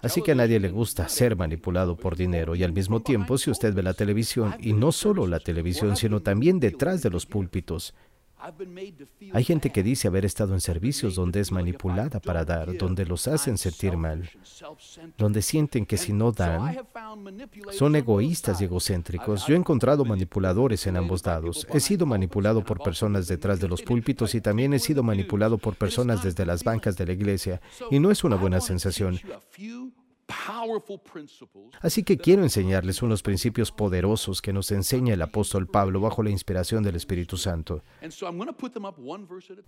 Así 0.01 0.21
que 0.21 0.31
a 0.31 0.35
nadie 0.35 0.59
le 0.59 0.69
gusta 0.69 1.09
ser 1.09 1.35
manipulado 1.35 1.95
por 1.95 2.15
dinero 2.15 2.55
y 2.55 2.63
al 2.63 2.73
mismo 2.73 3.01
tiempo 3.01 3.37
si 3.37 3.49
usted 3.49 3.73
ve 3.73 3.83
la 3.83 3.93
televisión 3.93 4.55
y 4.59 4.73
no 4.73 4.91
solo 4.91 5.27
la 5.27 5.39
televisión, 5.39 5.95
sino 5.95 6.21
también 6.21 6.59
detrás 6.59 7.01
de 7.01 7.09
los 7.09 7.25
púlpitos, 7.25 7.93
Hay 9.33 9.43
gente 9.43 9.71
que 9.71 9.83
dice 9.83 10.07
haber 10.07 10.25
estado 10.25 10.53
en 10.53 10.61
servicios 10.61 11.15
donde 11.15 11.39
es 11.39 11.51
manipulada 11.51 12.19
para 12.19 12.45
dar, 12.45 12.77
donde 12.77 13.05
los 13.05 13.27
hacen 13.27 13.57
sentir 13.57 13.97
mal, 13.97 14.29
donde 15.17 15.41
sienten 15.41 15.85
que 15.85 15.97
si 15.97 16.13
no 16.13 16.31
dan, 16.31 16.85
son 17.71 17.95
egoístas 17.95 18.61
y 18.61 18.65
egocéntricos. 18.65 19.47
Yo 19.47 19.55
he 19.55 19.57
encontrado 19.57 20.05
manipuladores 20.05 20.85
en 20.87 20.97
ambos 20.97 21.25
lados. 21.25 21.67
He 21.73 21.79
sido 21.79 22.05
manipulado 22.05 22.63
por 22.63 22.81
personas 22.81 23.27
detrás 23.27 23.59
de 23.59 23.67
los 23.67 23.81
púlpitos 23.81 24.35
y 24.35 24.41
también 24.41 24.73
he 24.73 24.79
sido 24.79 25.03
manipulado 25.03 25.57
por 25.57 25.75
personas 25.75 26.23
desde 26.23 26.45
las 26.45 26.63
bancas 26.63 26.97
de 26.97 27.05
la 27.05 27.13
iglesia, 27.13 27.61
y 27.89 27.99
no 27.99 28.11
es 28.11 28.23
una 28.23 28.35
buena 28.35 28.61
sensación. 28.61 29.19
Así 31.81 32.03
que 32.03 32.17
quiero 32.17 32.43
enseñarles 32.43 33.01
unos 33.01 33.21
principios 33.21 33.71
poderosos 33.71 34.41
que 34.41 34.53
nos 34.53 34.71
enseña 34.71 35.13
el 35.13 35.21
apóstol 35.21 35.67
Pablo 35.67 35.99
bajo 35.99 36.23
la 36.23 36.29
inspiración 36.29 36.83
del 36.83 36.95
Espíritu 36.95 37.37
Santo. 37.37 37.81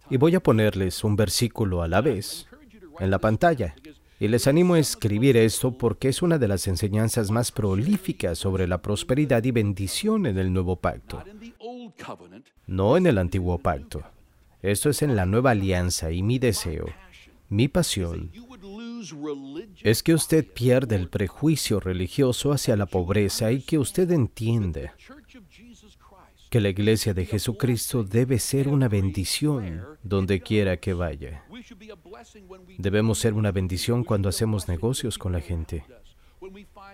Y 0.10 0.18
voy 0.18 0.36
a 0.36 0.40
ponerles 0.40 1.04
un 1.04 1.16
versículo 1.16 1.82
a 1.82 1.88
la 1.88 2.02
vez 2.02 2.48
en 3.00 3.12
la 3.12 3.20
pantalla. 3.20 3.76
Y 4.20 4.28
les 4.30 4.48
animo 4.48 4.74
a 4.74 4.80
escribir 4.80 5.38
esto 5.38 5.78
porque 5.78 6.10
es 6.10 6.24
una 6.24 6.40
de 6.40 6.48
las 6.48 6.68
enseñanzas 6.68 7.30
más 7.30 7.52
prolíficas 7.52 8.40
sobre 8.40 8.68
la 8.68 8.82
prosperidad 8.82 9.44
y 9.44 9.52
bendición 9.52 10.26
en 10.26 10.40
el 10.40 10.52
nuevo 10.52 10.76
pacto. 10.78 11.24
No 12.66 12.98
en 12.98 13.06
el 13.06 13.20
antiguo 13.20 13.60
pacto. 13.60 14.02
Esto 14.64 14.90
es 14.90 15.04
en 15.04 15.16
la 15.16 15.28
nueva 15.28 15.52
alianza 15.52 16.12
y 16.12 16.24
mi 16.24 16.40
deseo, 16.40 16.88
mi 17.50 17.68
pasión, 17.68 18.32
es 19.82 20.04
que 20.04 20.14
usted 20.14 20.46
pierde 20.46 20.96
el 20.96 21.10
prejuicio 21.10 21.80
religioso 21.80 22.52
hacia 22.52 22.76
la 22.76 22.86
pobreza 22.86 23.52
y 23.52 23.62
que 23.62 23.78
usted 23.78 24.12
entiende 24.12 24.92
que 26.50 26.62
la 26.62 26.70
iglesia 26.70 27.14
de 27.14 27.26
Jesucristo 27.26 28.04
debe 28.04 28.40
ser 28.40 28.68
una 28.70 28.88
bendición 28.88 29.84
donde 30.04 30.42
quiera 30.42 30.78
que 30.78 30.94
vaya. 30.94 31.44
Debemos 32.78 33.20
ser 33.20 33.34
una 33.34 33.52
bendición 33.52 34.04
cuando 34.04 34.30
hacemos 34.30 34.68
negocios 34.68 35.18
con 35.18 35.34
la 35.34 35.42
gente. 35.42 35.84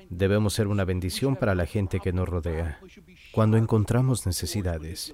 Debemos 0.10 0.54
ser 0.54 0.68
una 0.68 0.86
bendición 0.86 1.36
para 1.36 1.56
la 1.56 1.66
gente 1.66 2.00
que 2.00 2.14
nos 2.14 2.28
rodea. 2.28 2.80
Cuando 3.32 3.58
encontramos 3.58 4.26
necesidades, 4.26 5.14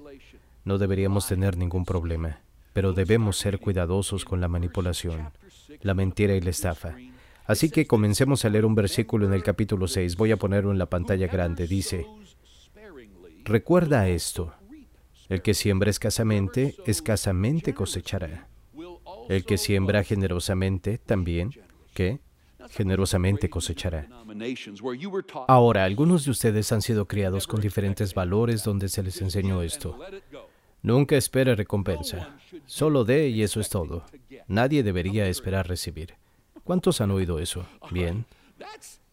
no 0.64 0.78
deberíamos 0.78 1.26
tener 1.26 1.56
ningún 1.56 1.84
problema, 1.84 2.40
pero 2.72 2.92
debemos 2.92 3.36
ser 3.36 3.58
cuidadosos 3.58 4.24
con 4.24 4.40
la 4.40 4.48
manipulación 4.48 5.30
la 5.82 5.94
mentira 5.94 6.34
y 6.34 6.40
la 6.40 6.50
estafa. 6.50 6.96
Así 7.46 7.70
que 7.70 7.86
comencemos 7.86 8.44
a 8.44 8.48
leer 8.48 8.64
un 8.64 8.74
versículo 8.74 9.26
en 9.26 9.32
el 9.32 9.42
capítulo 9.42 9.88
6. 9.88 10.16
Voy 10.16 10.32
a 10.32 10.36
ponerlo 10.36 10.70
en 10.70 10.78
la 10.78 10.86
pantalla 10.86 11.26
grande. 11.26 11.66
Dice, 11.66 12.06
recuerda 13.44 14.08
esto, 14.08 14.54
el 15.28 15.42
que 15.42 15.54
siembra 15.54 15.90
escasamente, 15.90 16.76
escasamente 16.86 17.74
cosechará. 17.74 18.48
El 19.28 19.44
que 19.44 19.58
siembra 19.58 20.04
generosamente, 20.04 20.98
también, 20.98 21.50
¿qué? 21.94 22.20
Generosamente 22.70 23.50
cosechará. 23.50 24.08
Ahora, 25.48 25.84
algunos 25.84 26.24
de 26.24 26.30
ustedes 26.30 26.70
han 26.72 26.82
sido 26.82 27.06
criados 27.06 27.46
con 27.46 27.60
diferentes 27.60 28.14
valores 28.14 28.62
donde 28.62 28.88
se 28.88 29.02
les 29.02 29.20
enseñó 29.20 29.62
esto. 29.62 29.98
Nunca 30.82 31.16
espere 31.16 31.54
recompensa. 31.54 32.36
Solo 32.66 33.04
dé 33.04 33.28
y 33.28 33.42
eso 33.42 33.60
es 33.60 33.68
todo. 33.68 34.04
Nadie 34.48 34.82
debería 34.82 35.28
esperar 35.28 35.68
recibir. 35.68 36.14
¿Cuántos 36.64 37.00
han 37.00 37.10
oído 37.10 37.38
eso? 37.38 37.66
Bien. 37.90 38.24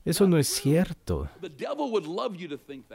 Eso 0.05 0.27
no 0.27 0.37
es 0.37 0.47
cierto. 0.47 1.29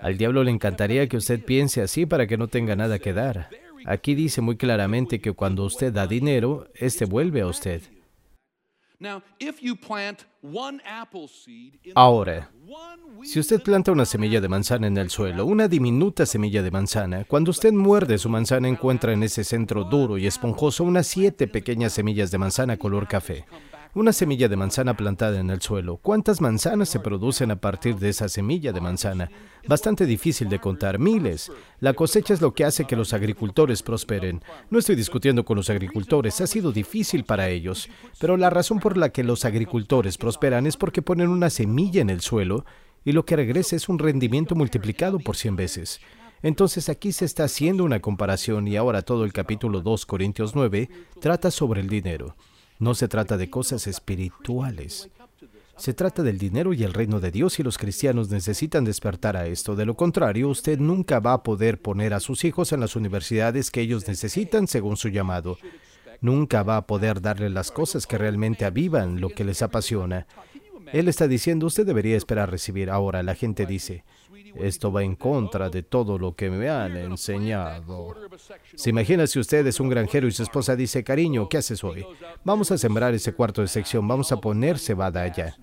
Al 0.00 0.16
diablo 0.16 0.44
le 0.44 0.50
encantaría 0.50 1.08
que 1.08 1.18
usted 1.18 1.44
piense 1.44 1.82
así 1.82 2.06
para 2.06 2.26
que 2.26 2.38
no 2.38 2.48
tenga 2.48 2.74
nada 2.74 2.98
que 2.98 3.12
dar. 3.12 3.50
Aquí 3.84 4.14
dice 4.14 4.40
muy 4.40 4.56
claramente 4.56 5.20
que 5.20 5.32
cuando 5.32 5.64
usted 5.64 5.92
da 5.92 6.06
dinero, 6.06 6.68
este 6.74 7.04
vuelve 7.04 7.42
a 7.42 7.46
usted. 7.48 7.82
Ahora, 11.94 12.50
si 13.24 13.40
usted 13.40 13.60
planta 13.62 13.92
una 13.92 14.04
semilla 14.04 14.40
de 14.40 14.48
manzana 14.48 14.86
en 14.86 14.96
el 14.96 15.10
suelo, 15.10 15.44
una 15.44 15.68
diminuta 15.68 16.24
semilla 16.24 16.62
de 16.62 16.70
manzana, 16.70 17.24
cuando 17.24 17.50
usted 17.50 17.72
muerde 17.72 18.18
su 18.18 18.28
manzana 18.28 18.68
encuentra 18.68 19.12
en 19.12 19.22
ese 19.22 19.44
centro 19.44 19.84
duro 19.84 20.18
y 20.18 20.26
esponjoso 20.26 20.84
unas 20.84 21.06
siete 21.06 21.48
pequeñas 21.48 21.92
semillas 21.92 22.30
de 22.30 22.38
manzana 22.38 22.76
color 22.76 23.08
café. 23.08 23.44
Una 23.94 24.14
semilla 24.14 24.48
de 24.48 24.56
manzana 24.56 24.96
plantada 24.96 25.38
en 25.38 25.50
el 25.50 25.60
suelo. 25.60 25.98
¿Cuántas 25.98 26.40
manzanas 26.40 26.88
se 26.88 26.98
producen 26.98 27.50
a 27.50 27.60
partir 27.60 27.96
de 27.96 28.08
esa 28.08 28.26
semilla 28.30 28.72
de 28.72 28.80
manzana? 28.80 29.30
Bastante 29.68 30.06
difícil 30.06 30.48
de 30.48 30.58
contar, 30.58 30.98
miles. 30.98 31.52
La 31.78 31.92
cosecha 31.92 32.32
es 32.32 32.40
lo 32.40 32.54
que 32.54 32.64
hace 32.64 32.86
que 32.86 32.96
los 32.96 33.12
agricultores 33.12 33.82
prosperen. 33.82 34.42
No 34.70 34.78
estoy 34.78 34.96
discutiendo 34.96 35.44
con 35.44 35.58
los 35.58 35.68
agricultores, 35.68 36.40
ha 36.40 36.46
sido 36.46 36.72
difícil 36.72 37.24
para 37.24 37.50
ellos, 37.50 37.90
pero 38.18 38.38
la 38.38 38.48
razón 38.48 38.80
por 38.80 38.96
la 38.96 39.10
que 39.10 39.24
los 39.24 39.44
agricultores 39.44 40.16
prosperan 40.16 40.66
es 40.66 40.78
porque 40.78 41.02
ponen 41.02 41.28
una 41.28 41.50
semilla 41.50 42.00
en 42.00 42.08
el 42.08 42.22
suelo 42.22 42.64
y 43.04 43.12
lo 43.12 43.26
que 43.26 43.36
regresa 43.36 43.76
es 43.76 43.90
un 43.90 43.98
rendimiento 43.98 44.54
multiplicado 44.54 45.18
por 45.18 45.36
100 45.36 45.56
veces. 45.56 46.00
Entonces 46.40 46.88
aquí 46.88 47.12
se 47.12 47.26
está 47.26 47.44
haciendo 47.44 47.84
una 47.84 48.00
comparación 48.00 48.66
y 48.68 48.76
ahora 48.76 49.02
todo 49.02 49.26
el 49.26 49.34
capítulo 49.34 49.82
2 49.82 50.06
Corintios 50.06 50.54
9 50.54 50.88
trata 51.20 51.50
sobre 51.50 51.82
el 51.82 51.90
dinero. 51.90 52.34
No 52.82 52.96
se 52.96 53.06
trata 53.06 53.36
de 53.36 53.48
cosas 53.48 53.86
espirituales. 53.86 55.08
Se 55.76 55.94
trata 55.94 56.24
del 56.24 56.36
dinero 56.36 56.72
y 56.72 56.82
el 56.82 56.92
reino 56.92 57.20
de 57.20 57.30
Dios 57.30 57.60
y 57.60 57.62
los 57.62 57.78
cristianos 57.78 58.28
necesitan 58.28 58.82
despertar 58.82 59.36
a 59.36 59.46
esto. 59.46 59.76
De 59.76 59.86
lo 59.86 59.94
contrario, 59.94 60.48
usted 60.48 60.80
nunca 60.80 61.20
va 61.20 61.34
a 61.34 61.42
poder 61.44 61.80
poner 61.80 62.12
a 62.12 62.18
sus 62.18 62.44
hijos 62.44 62.72
en 62.72 62.80
las 62.80 62.96
universidades 62.96 63.70
que 63.70 63.82
ellos 63.82 64.08
necesitan 64.08 64.66
según 64.66 64.96
su 64.96 65.10
llamado. 65.10 65.58
Nunca 66.20 66.64
va 66.64 66.78
a 66.78 66.86
poder 66.88 67.20
darle 67.20 67.50
las 67.50 67.70
cosas 67.70 68.04
que 68.04 68.18
realmente 68.18 68.64
avivan 68.64 69.20
lo 69.20 69.28
que 69.28 69.44
les 69.44 69.62
apasiona. 69.62 70.26
Él 70.92 71.08
está 71.08 71.28
diciendo, 71.28 71.66
usted 71.66 71.86
debería 71.86 72.16
esperar 72.16 72.50
recibir. 72.50 72.90
Ahora 72.90 73.22
la 73.22 73.34
gente 73.34 73.66
dice, 73.66 74.04
esto 74.56 74.92
va 74.92 75.02
en 75.02 75.16
contra 75.16 75.70
de 75.70 75.82
todo 75.82 76.18
lo 76.18 76.34
que 76.34 76.50
me 76.50 76.68
han 76.68 76.96
enseñado. 76.96 78.14
Se 78.74 78.90
imagina 78.90 79.26
si 79.26 79.38
usted 79.38 79.66
es 79.66 79.80
un 79.80 79.88
granjero 79.88 80.26
y 80.26 80.32
su 80.32 80.42
esposa 80.42 80.76
dice, 80.76 81.04
cariño, 81.04 81.48
¿qué 81.48 81.58
haces 81.58 81.82
hoy? 81.84 82.04
Vamos 82.44 82.70
a 82.70 82.78
sembrar 82.78 83.14
ese 83.14 83.32
cuarto 83.32 83.62
de 83.62 83.68
sección, 83.68 84.06
vamos 84.06 84.32
a 84.32 84.40
poner 84.40 84.78
cebada 84.78 85.22
allá. 85.22 85.56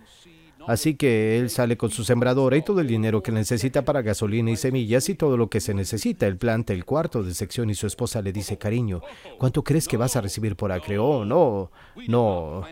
Así 0.67 0.95
que 0.95 1.39
él 1.39 1.49
sale 1.49 1.77
con 1.77 1.89
su 1.89 2.03
sembradora 2.03 2.55
y 2.55 2.61
todo 2.61 2.81
el 2.81 2.87
dinero 2.87 3.23
que 3.23 3.31
necesita 3.31 3.83
para 3.85 4.03
gasolina 4.03 4.51
y 4.51 4.55
semillas 4.55 5.09
y 5.09 5.15
todo 5.15 5.35
lo 5.35 5.49
que 5.49 5.61
se 5.61 5.73
necesita. 5.73 6.27
Él 6.27 6.37
planta 6.37 6.73
el 6.73 6.85
cuarto 6.85 7.23
de 7.23 7.33
sección 7.33 7.69
y 7.69 7.75
su 7.75 7.87
esposa 7.87 8.21
le 8.21 8.31
dice, 8.31 8.57
cariño, 8.57 9.01
¿cuánto 9.39 9.63
crees 9.63 9.87
que 9.87 9.97
vas 9.97 10.15
a 10.15 10.21
recibir 10.21 10.55
por 10.55 10.71
acre? 10.71 10.99
Oh, 10.99 11.25
no, 11.25 11.71
no, 12.07 12.63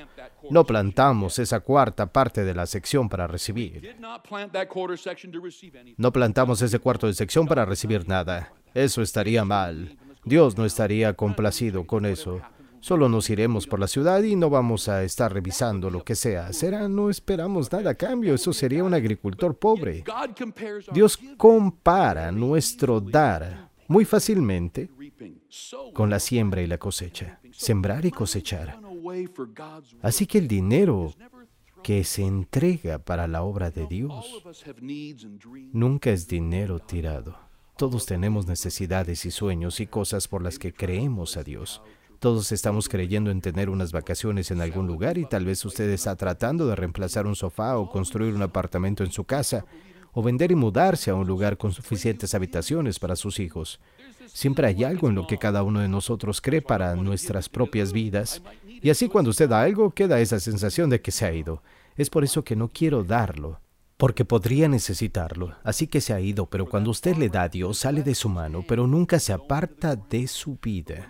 no 0.49 0.65
plantamos 0.65 1.39
esa 1.39 1.59
cuarta 1.59 2.11
parte 2.11 2.43
de 2.43 2.53
la 2.53 2.65
sección 2.65 3.09
para 3.09 3.27
recibir. 3.27 3.95
No 5.97 6.11
plantamos 6.11 6.61
ese 6.61 6.79
cuarto 6.79 7.07
de 7.07 7.13
sección 7.13 7.47
para 7.47 7.65
recibir 7.65 8.07
nada. 8.07 8.53
Eso 8.73 9.01
estaría 9.01 9.43
mal. 9.43 9.97
Dios 10.23 10.57
no 10.57 10.65
estaría 10.65 11.13
complacido 11.13 11.85
con 11.85 12.05
eso. 12.05 12.41
Solo 12.79 13.09
nos 13.09 13.29
iremos 13.29 13.65
por 13.65 13.79
la 13.79 13.87
ciudad 13.87 14.21
y 14.21 14.35
no 14.35 14.49
vamos 14.49 14.87
a 14.87 15.03
estar 15.03 15.33
revisando 15.33 15.89
lo 15.89 16.03
que 16.03 16.15
sea. 16.15 16.53
Será, 16.53 16.87
no 16.87 17.09
esperamos 17.09 17.71
nada 17.71 17.91
a 17.91 17.95
cambio. 17.95 18.35
Eso 18.35 18.53
sería 18.53 18.83
un 18.83 18.93
agricultor 18.93 19.57
pobre. 19.57 20.03
Dios 20.93 21.19
compara 21.37 22.31
nuestro 22.31 23.01
dar 23.01 23.69
muy 23.87 24.05
fácilmente 24.05 24.89
con 25.93 26.09
la 26.09 26.19
siembra 26.19 26.61
y 26.61 26.67
la 26.67 26.77
cosecha. 26.77 27.39
Sembrar 27.51 28.05
y 28.05 28.11
cosechar. 28.11 28.79
Así 30.01 30.25
que 30.25 30.37
el 30.37 30.47
dinero 30.47 31.13
que 31.83 32.03
se 32.03 32.23
entrega 32.23 32.99
para 32.99 33.27
la 33.27 33.43
obra 33.43 33.71
de 33.71 33.87
Dios 33.87 34.43
nunca 35.71 36.09
es 36.11 36.27
dinero 36.27 36.79
tirado. 36.79 37.37
Todos 37.77 38.05
tenemos 38.05 38.47
necesidades 38.47 39.25
y 39.25 39.31
sueños 39.31 39.79
y 39.79 39.87
cosas 39.87 40.27
por 40.27 40.41
las 40.41 40.57
que 40.57 40.73
creemos 40.73 41.37
a 41.37 41.43
Dios. 41.43 41.81
Todos 42.19 42.51
estamos 42.51 42.89
creyendo 42.89 43.29
en 43.29 43.41
tener 43.41 43.69
unas 43.69 43.91
vacaciones 43.91 44.49
en 44.49 44.61
algún 44.61 44.87
lugar 44.87 45.19
y 45.19 45.25
tal 45.25 45.45
vez 45.45 45.63
usted 45.63 45.87
está 45.91 46.15
tratando 46.15 46.65
de 46.65 46.75
reemplazar 46.75 47.27
un 47.27 47.35
sofá 47.35 47.77
o 47.77 47.91
construir 47.91 48.33
un 48.33 48.41
apartamento 48.41 49.03
en 49.03 49.11
su 49.11 49.23
casa 49.23 49.65
o 50.17 50.23
vender 50.23 50.51
y 50.51 50.55
mudarse 50.55 51.11
a 51.11 51.13
un 51.13 51.27
lugar 51.27 51.59
con 51.59 51.71
suficientes 51.71 52.33
habitaciones 52.33 52.97
para 52.97 53.15
sus 53.15 53.39
hijos. 53.39 53.79
Siempre 54.25 54.65
hay 54.65 54.83
algo 54.83 55.09
en 55.09 55.13
lo 55.13 55.27
que 55.27 55.37
cada 55.37 55.61
uno 55.61 55.79
de 55.79 55.87
nosotros 55.87 56.41
cree 56.41 56.63
para 56.63 56.95
nuestras 56.95 57.49
propias 57.49 57.93
vidas. 57.93 58.41
Y 58.65 58.89
así 58.89 59.09
cuando 59.09 59.29
usted 59.29 59.47
da 59.47 59.61
algo, 59.61 59.91
queda 59.91 60.19
esa 60.19 60.39
sensación 60.39 60.89
de 60.89 61.01
que 61.01 61.11
se 61.11 61.27
ha 61.27 61.33
ido. 61.33 61.61
Es 61.97 62.09
por 62.09 62.23
eso 62.23 62.43
que 62.43 62.55
no 62.55 62.67
quiero 62.69 63.03
darlo, 63.03 63.61
porque 63.95 64.25
podría 64.25 64.67
necesitarlo. 64.67 65.53
Así 65.63 65.85
que 65.85 66.01
se 66.01 66.13
ha 66.13 66.19
ido, 66.19 66.47
pero 66.47 66.65
cuando 66.65 66.89
usted 66.89 67.15
le 67.15 67.29
da 67.29 67.43
a 67.43 67.49
Dios, 67.49 67.77
sale 67.77 68.01
de 68.01 68.15
su 68.15 68.27
mano, 68.27 68.65
pero 68.67 68.87
nunca 68.87 69.19
se 69.19 69.33
aparta 69.33 69.95
de 69.95 70.25
su 70.25 70.57
vida. 70.59 71.07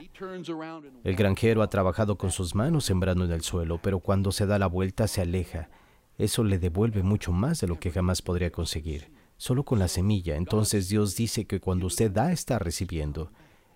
El 1.06 1.16
granjero 1.16 1.62
ha 1.62 1.70
trabajado 1.70 2.18
con 2.18 2.32
sus 2.32 2.56
manos 2.56 2.84
sembrando 2.84 3.24
en 3.24 3.32
el 3.32 3.42
suelo, 3.42 3.80
pero 3.82 4.02
cuando 4.02 4.34
se 4.34 4.46
da 4.46 4.60
la 4.60 4.68
vuelta 4.68 5.08
se 5.08 5.22
aleja. 5.22 5.70
Eso 6.17 6.43
le 6.43 6.59
devuelve 6.59 7.03
mucho 7.03 7.31
más 7.31 7.62
de 7.62 7.67
lo 7.67 7.79
que 7.79 7.91
jamás 7.91 8.21
podría 8.21 8.51
conseguir 8.51 9.12
solo 9.38 9.63
con 9.63 9.79
la 9.79 9.88
semilla. 9.88 10.36
Entonces 10.36 10.89
Dios 10.89 11.15
dice 11.15 11.45
que 11.45 11.59
cuando 11.59 11.88
usted 11.88 12.12
da, 12.12 12.31
está 12.31 12.59
recibiendo. 12.59 13.31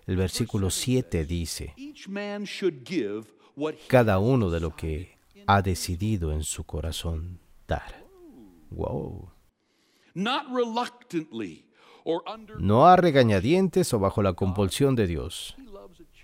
El 0.06 0.16
versículo 0.16 0.70
7 0.70 1.24
dice, 1.24 1.74
cada 3.86 4.18
uno 4.18 4.50
de 4.50 4.60
lo 4.60 4.74
que 4.74 5.16
ha 5.46 5.62
decidido 5.62 6.32
en 6.32 6.42
su 6.42 6.64
corazón 6.64 7.38
dar. 7.68 8.04
Wow. 8.70 9.30
No 12.58 12.86
a 12.86 12.96
regañadientes 12.96 13.94
o 13.94 14.00
bajo 14.00 14.22
la 14.22 14.32
compulsión 14.32 14.96
de 14.96 15.06
Dios. 15.06 15.56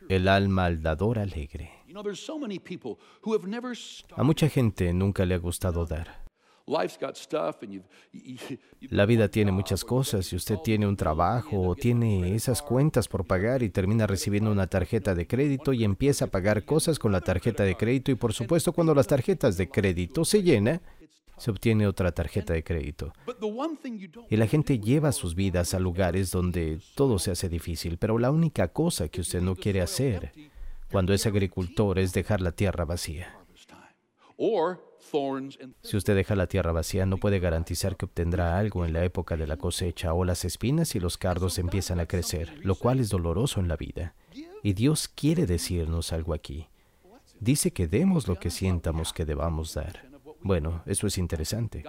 El 0.08 0.26
alma 0.26 0.64
al 0.64 0.82
dador 0.82 1.20
alegre. 1.20 1.77
You 1.88 1.94
know 1.94 2.02
there's 2.02 2.20
so 2.24 2.38
many 2.38 2.58
people 2.58 2.98
who 3.22 3.32
have 3.32 3.46
never 3.48 3.74
started 3.74 4.20
A 4.20 4.22
mucha 4.22 4.48
gente 4.48 4.92
nunca 4.92 5.24
le 5.24 5.34
ha 5.34 5.38
gustado 5.38 5.86
dar. 5.86 6.22
life's 6.66 6.98
got 7.00 7.16
stuff 7.16 7.62
and 7.62 7.72
you've 7.72 7.86
you, 8.12 8.36
you, 8.78 8.88
La 8.90 9.06
vida 9.06 9.28
tiene 9.30 9.52
muchas 9.52 9.84
cosas 9.86 10.30
y 10.34 10.36
usted 10.36 10.58
tiene 10.58 10.86
un 10.86 10.96
trabajo 10.96 11.62
o 11.62 11.74
tiene 11.74 12.34
esas 12.34 12.60
cuentas 12.60 13.08
por 13.08 13.26
pagar 13.26 13.62
y 13.62 13.70
termina 13.70 14.06
recibiendo 14.06 14.52
una 14.52 14.66
tarjeta 14.66 15.14
de 15.14 15.26
crédito 15.26 15.72
y 15.72 15.84
empieza 15.84 16.26
a 16.26 16.28
pagar 16.28 16.66
cosas 16.66 16.98
con 16.98 17.10
la 17.10 17.22
tarjeta 17.22 17.64
de 17.64 17.74
crédito 17.74 18.10
y 18.10 18.16
por 18.16 18.34
supuesto 18.34 18.74
cuando 18.74 18.94
las 18.94 19.06
tarjetas 19.06 19.56
de 19.56 19.70
crédito 19.70 20.26
se 20.26 20.42
llenan, 20.42 20.82
se 21.38 21.50
obtiene 21.50 21.86
otra 21.86 22.12
tarjeta 22.12 22.52
de 22.52 22.62
crédito. 22.62 23.14
Y 24.28 24.36
la 24.36 24.46
gente 24.46 24.78
lleva 24.78 25.12
sus 25.12 25.34
vidas 25.34 25.72
a 25.72 25.78
lugares 25.78 26.30
donde 26.32 26.80
todo 26.94 27.18
se 27.18 27.30
hace 27.30 27.48
difícil, 27.48 27.96
pero 27.96 28.18
la 28.18 28.30
única 28.30 28.68
cosa 28.68 29.08
que 29.08 29.22
usted 29.22 29.40
no 29.40 29.56
quiere 29.56 29.80
hacer 29.80 30.32
cuando 30.90 31.12
es 31.12 31.26
agricultor 31.26 31.98
es 31.98 32.12
dejar 32.12 32.40
la 32.40 32.52
tierra 32.52 32.84
vacía. 32.84 33.38
Si 35.82 35.96
usted 35.96 36.14
deja 36.14 36.36
la 36.36 36.46
tierra 36.46 36.72
vacía, 36.72 37.06
no 37.06 37.16
puede 37.16 37.40
garantizar 37.40 37.96
que 37.96 38.04
obtendrá 38.04 38.58
algo 38.58 38.84
en 38.84 38.92
la 38.92 39.04
época 39.04 39.36
de 39.36 39.46
la 39.46 39.56
cosecha 39.56 40.12
o 40.12 40.24
las 40.24 40.44
espinas 40.44 40.94
y 40.94 41.00
los 41.00 41.18
cardos 41.18 41.58
empiezan 41.58 41.98
a 42.00 42.06
crecer, 42.06 42.58
lo 42.64 42.74
cual 42.74 43.00
es 43.00 43.08
doloroso 43.08 43.60
en 43.60 43.68
la 43.68 43.76
vida. 43.76 44.14
Y 44.62 44.72
Dios 44.74 45.08
quiere 45.08 45.46
decirnos 45.46 46.12
algo 46.12 46.34
aquí. 46.34 46.68
Dice 47.40 47.70
que 47.72 47.86
demos 47.86 48.26
lo 48.26 48.36
que 48.36 48.50
sientamos 48.50 49.12
que 49.12 49.24
debamos 49.24 49.74
dar. 49.74 50.07
Bueno, 50.42 50.82
eso 50.86 51.06
es 51.06 51.18
interesante. 51.18 51.84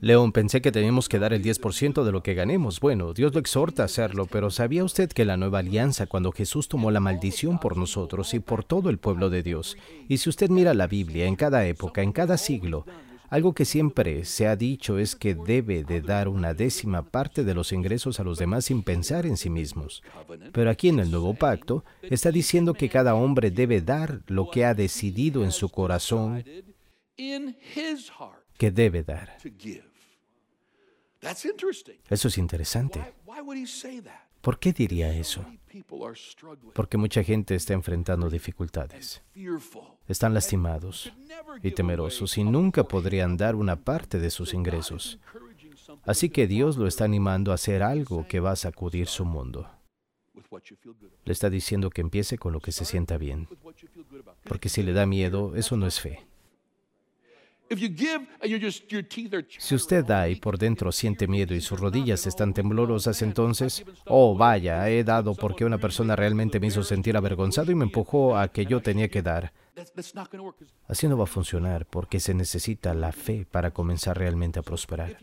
León, 0.00 0.32
pensé 0.32 0.60
que 0.60 0.72
teníamos 0.72 1.08
que 1.08 1.18
dar 1.18 1.32
el 1.32 1.42
10% 1.42 2.04
de 2.04 2.12
lo 2.12 2.22
que 2.22 2.34
ganemos. 2.34 2.80
Bueno, 2.80 3.12
Dios 3.12 3.34
lo 3.34 3.40
exhorta 3.40 3.82
a 3.82 3.86
hacerlo, 3.86 4.26
pero 4.26 4.50
¿sabía 4.50 4.84
usted 4.84 5.10
que 5.10 5.24
la 5.24 5.36
nueva 5.36 5.58
alianza, 5.58 6.06
cuando 6.06 6.32
Jesús 6.32 6.68
tomó 6.68 6.90
la 6.90 7.00
maldición 7.00 7.58
por 7.58 7.76
nosotros 7.76 8.32
y 8.34 8.40
por 8.40 8.64
todo 8.64 8.90
el 8.90 8.98
pueblo 8.98 9.28
de 9.28 9.42
Dios? 9.42 9.76
Y 10.08 10.18
si 10.18 10.28
usted 10.28 10.50
mira 10.50 10.74
la 10.74 10.86
Biblia, 10.86 11.26
en 11.26 11.36
cada 11.36 11.66
época, 11.66 12.02
en 12.02 12.12
cada 12.12 12.38
siglo, 12.38 12.84
algo 13.30 13.54
que 13.54 13.64
siempre 13.64 14.24
se 14.24 14.48
ha 14.48 14.56
dicho 14.56 14.98
es 14.98 15.14
que 15.14 15.36
debe 15.36 15.84
de 15.84 16.00
dar 16.00 16.26
una 16.26 16.52
décima 16.52 17.02
parte 17.02 17.44
de 17.44 17.54
los 17.54 17.72
ingresos 17.72 18.18
a 18.18 18.24
los 18.24 18.38
demás 18.38 18.64
sin 18.64 18.82
pensar 18.82 19.24
en 19.24 19.36
sí 19.36 19.48
mismos. 19.50 20.02
Pero 20.52 20.68
aquí 20.68 20.88
en 20.88 20.98
el 20.98 21.12
nuevo 21.12 21.34
pacto 21.34 21.84
está 22.02 22.32
diciendo 22.32 22.74
que 22.74 22.88
cada 22.88 23.14
hombre 23.14 23.52
debe 23.52 23.82
dar 23.82 24.22
lo 24.26 24.50
que 24.50 24.64
ha 24.64 24.74
decidido 24.74 25.44
en 25.44 25.52
su 25.52 25.68
corazón 25.68 26.44
que 28.58 28.70
debe 28.70 29.02
dar. 29.02 29.36
to 29.42 29.48
give 29.58 29.84
that's 31.20 31.44
interesting 31.44 31.98
Eso 32.08 32.28
es 32.28 32.38
interesante. 32.38 33.00
why 33.26 33.40
would 33.40 33.58
he 33.58 33.66
say 33.66 34.00
that 34.00 34.30
¿Por 34.40 34.58
qué 34.58 34.72
diría 34.72 35.14
eso? 35.14 35.44
Porque 36.74 36.96
mucha 36.96 37.22
gente 37.22 37.54
está 37.54 37.74
enfrentando 37.74 38.30
dificultades. 38.30 39.22
Están 40.08 40.34
lastimados 40.34 41.12
y 41.62 41.72
temerosos 41.72 42.38
y 42.38 42.44
nunca 42.44 42.84
podrían 42.84 43.36
dar 43.36 43.54
una 43.54 43.76
parte 43.76 44.18
de 44.18 44.30
sus 44.30 44.54
ingresos. 44.54 45.18
Así 46.04 46.30
que 46.30 46.46
Dios 46.46 46.76
lo 46.76 46.86
está 46.86 47.04
animando 47.04 47.52
a 47.52 47.56
hacer 47.56 47.82
algo 47.82 48.26
que 48.26 48.40
va 48.40 48.52
a 48.52 48.56
sacudir 48.56 49.08
su 49.08 49.24
mundo. 49.24 49.70
Le 51.24 51.32
está 51.32 51.50
diciendo 51.50 51.90
que 51.90 52.00
empiece 52.00 52.38
con 52.38 52.52
lo 52.52 52.60
que 52.60 52.72
se 52.72 52.84
sienta 52.84 53.18
bien. 53.18 53.46
Porque 54.44 54.68
si 54.68 54.82
le 54.82 54.92
da 54.92 55.06
miedo, 55.06 55.54
eso 55.54 55.76
no 55.76 55.86
es 55.86 56.00
fe. 56.00 56.26
Si 59.58 59.74
usted 59.76 60.04
da 60.04 60.28
y 60.28 60.34
por 60.34 60.58
dentro 60.58 60.90
siente 60.90 61.28
miedo 61.28 61.54
y 61.54 61.60
sus 61.60 61.78
rodillas 61.78 62.26
están 62.26 62.52
temblorosas, 62.52 63.22
entonces, 63.22 63.84
oh 64.06 64.36
vaya, 64.36 64.88
he 64.88 65.04
dado 65.04 65.36
porque 65.36 65.64
una 65.64 65.78
persona 65.78 66.16
realmente 66.16 66.58
me 66.58 66.66
hizo 66.66 66.82
sentir 66.82 67.16
avergonzado 67.16 67.70
y 67.70 67.76
me 67.76 67.84
empujó 67.84 68.36
a 68.36 68.48
que 68.48 68.66
yo 68.66 68.80
tenía 68.80 69.08
que 69.08 69.22
dar. 69.22 69.52
Así 70.88 71.06
no 71.06 71.16
va 71.16 71.24
a 71.24 71.28
funcionar 71.28 71.86
porque 71.86 72.18
se 72.18 72.34
necesita 72.34 72.92
la 72.92 73.12
fe 73.12 73.46
para 73.48 73.70
comenzar 73.70 74.18
realmente 74.18 74.58
a 74.58 74.62
prosperar. 74.62 75.16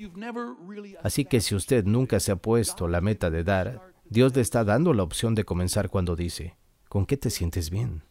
Así 1.04 1.26
que 1.26 1.42
si 1.42 1.54
usted 1.54 1.84
nunca 1.84 2.22
se 2.22 2.32
ha 2.32 2.38
puesto 2.38 2.88
la 2.88 3.02
meta 3.02 3.30
de 3.30 3.44
dar, 3.44 3.94
Dios 4.10 4.34
le 4.34 4.42
está 4.42 4.64
dando 4.64 4.94
la 4.94 5.04
opción 5.04 5.36
de 5.36 5.44
comenzar 5.44 5.90
cuando 5.90 6.16
dice, 6.16 6.56
¿con 6.88 7.06
qué 7.06 7.18
te 7.18 7.30
sientes 7.30 7.70
bien? 7.70 8.04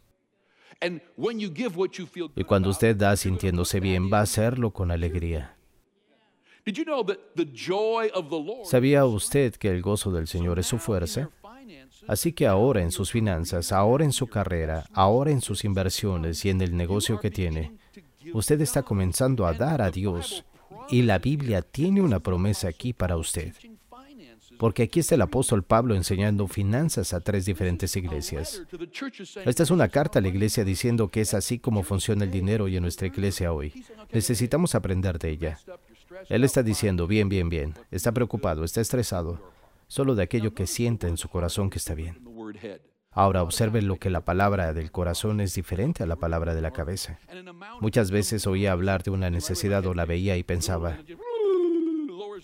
Y 2.35 2.45
cuando 2.45 2.71
usted 2.71 2.97
da 2.97 3.17
sintiéndose 3.17 3.81
bien, 3.81 4.11
va 4.13 4.19
a 4.19 4.23
hacerlo 4.23 4.73
con 4.73 4.91
alegría. 4.91 5.57
¿Sabía 8.65 9.05
usted 9.05 9.55
que 9.55 9.71
el 9.71 9.83
gozo 9.83 10.11
del 10.11 10.27
Señor 10.27 10.59
es 10.59 10.67
su 10.67 10.79
fuerza? 10.79 11.31
Así 12.09 12.33
que 12.33 12.47
ahora 12.47 12.83
en 12.83 12.91
sus 12.91 13.11
finanzas, 13.11 13.73
ahora 13.73 14.05
en 14.05 14.13
su 14.13 14.27
carrera, 14.27 14.85
ahora 14.93 15.31
en 15.31 15.41
sus 15.41 15.65
inversiones 15.65 16.45
y 16.45 16.51
en 16.51 16.61
el 16.61 16.77
negocio 16.77 17.19
que 17.21 17.31
tiene, 17.31 17.77
usted 18.33 18.61
está 18.61 18.83
comenzando 18.83 19.47
a 19.47 19.53
dar 19.53 19.81
a 19.81 19.91
Dios. 19.91 20.45
Y 20.89 21.03
la 21.03 21.19
Biblia 21.19 21.63
tiene 21.63 22.01
una 22.01 22.21
promesa 22.21 22.69
aquí 22.69 22.93
para 22.93 23.17
usted. 23.17 23.55
Porque 24.59 24.85
aquí 24.85 25.01
está 25.01 25.15
el 25.15 25.23
apóstol 25.23 25.63
Pablo 25.63 25.95
enseñando 25.95 26.47
finanzas 26.47 27.13
a 27.13 27.21
tres 27.21 27.45
diferentes 27.45 27.97
iglesias. 27.97 28.63
Esta 29.45 29.63
es 29.63 29.71
una 29.71 29.89
carta 29.89 30.19
a 30.19 30.23
la 30.23 30.29
iglesia 30.29 30.65
diciendo 30.65 31.09
que 31.09 31.21
es 31.21 31.35
así 31.35 31.59
como 31.59 31.83
funciona 31.83 32.25
el 32.25 32.31
dinero 32.31 32.69
y 32.69 32.77
en 32.77 32.83
nuestra 32.83 33.07
iglesia 33.07 33.53
hoy. 33.53 33.85
Necesitamos 34.13 34.75
aprender 34.75 35.19
de 35.19 35.31
ella. 35.31 35.59
Él 36.29 36.45
está 36.45 36.63
diciendo, 36.63 37.07
bien, 37.07 37.29
bien, 37.29 37.49
bien. 37.49 37.75
Está 37.91 38.13
preocupado, 38.13 38.65
está 38.65 38.81
estresado. 38.81 39.41
Solo 39.89 40.15
de 40.15 40.23
aquello 40.23 40.55
que 40.55 40.67
siente 40.67 41.07
en 41.07 41.17
su 41.17 41.29
corazón 41.29 41.71
que 41.71 41.79
está 41.79 41.95
bien. 41.95 42.19
Ahora 43.17 43.43
observe 43.43 43.81
lo 43.81 43.97
que 43.97 44.11
la 44.11 44.27
palabra 44.27 44.75
del 44.75 44.91
corazón 44.93 45.41
es 45.41 45.55
diferente 45.55 46.03
a 46.03 46.07
la 46.07 46.17
palabra 46.17 46.55
de 46.55 46.61
la 46.61 46.73
cabeza. 46.73 47.19
Muchas 47.81 48.11
veces 48.11 48.47
oía 48.47 48.73
hablar 48.73 49.05
de 49.05 49.11
una 49.11 49.31
necesidad 49.31 49.87
o 49.87 49.95
la 49.95 50.05
veía 50.05 50.37
y 50.37 50.43
pensaba, 50.43 50.99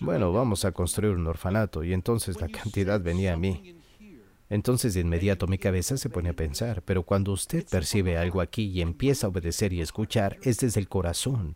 bueno, 0.03 0.33
vamos 0.33 0.65
a 0.65 0.71
construir 0.71 1.15
un 1.15 1.27
orfanato 1.27 1.83
y 1.83 1.93
entonces 1.93 2.39
la 2.39 2.47
cantidad 2.49 3.01
venía 3.01 3.33
a 3.33 3.37
mí. 3.37 3.75
Entonces 4.49 4.93
de 4.93 4.99
inmediato 4.99 5.47
mi 5.47 5.57
cabeza 5.57 5.97
se 5.97 6.09
pone 6.09 6.29
a 6.29 6.33
pensar, 6.33 6.83
pero 6.83 7.03
cuando 7.03 7.31
usted 7.31 7.65
percibe 7.69 8.17
algo 8.17 8.41
aquí 8.41 8.65
y 8.65 8.81
empieza 8.81 9.27
a 9.27 9.29
obedecer 9.29 9.73
y 9.73 9.81
escuchar, 9.81 10.37
es 10.43 10.59
desde 10.59 10.79
el 10.79 10.87
corazón. 10.87 11.55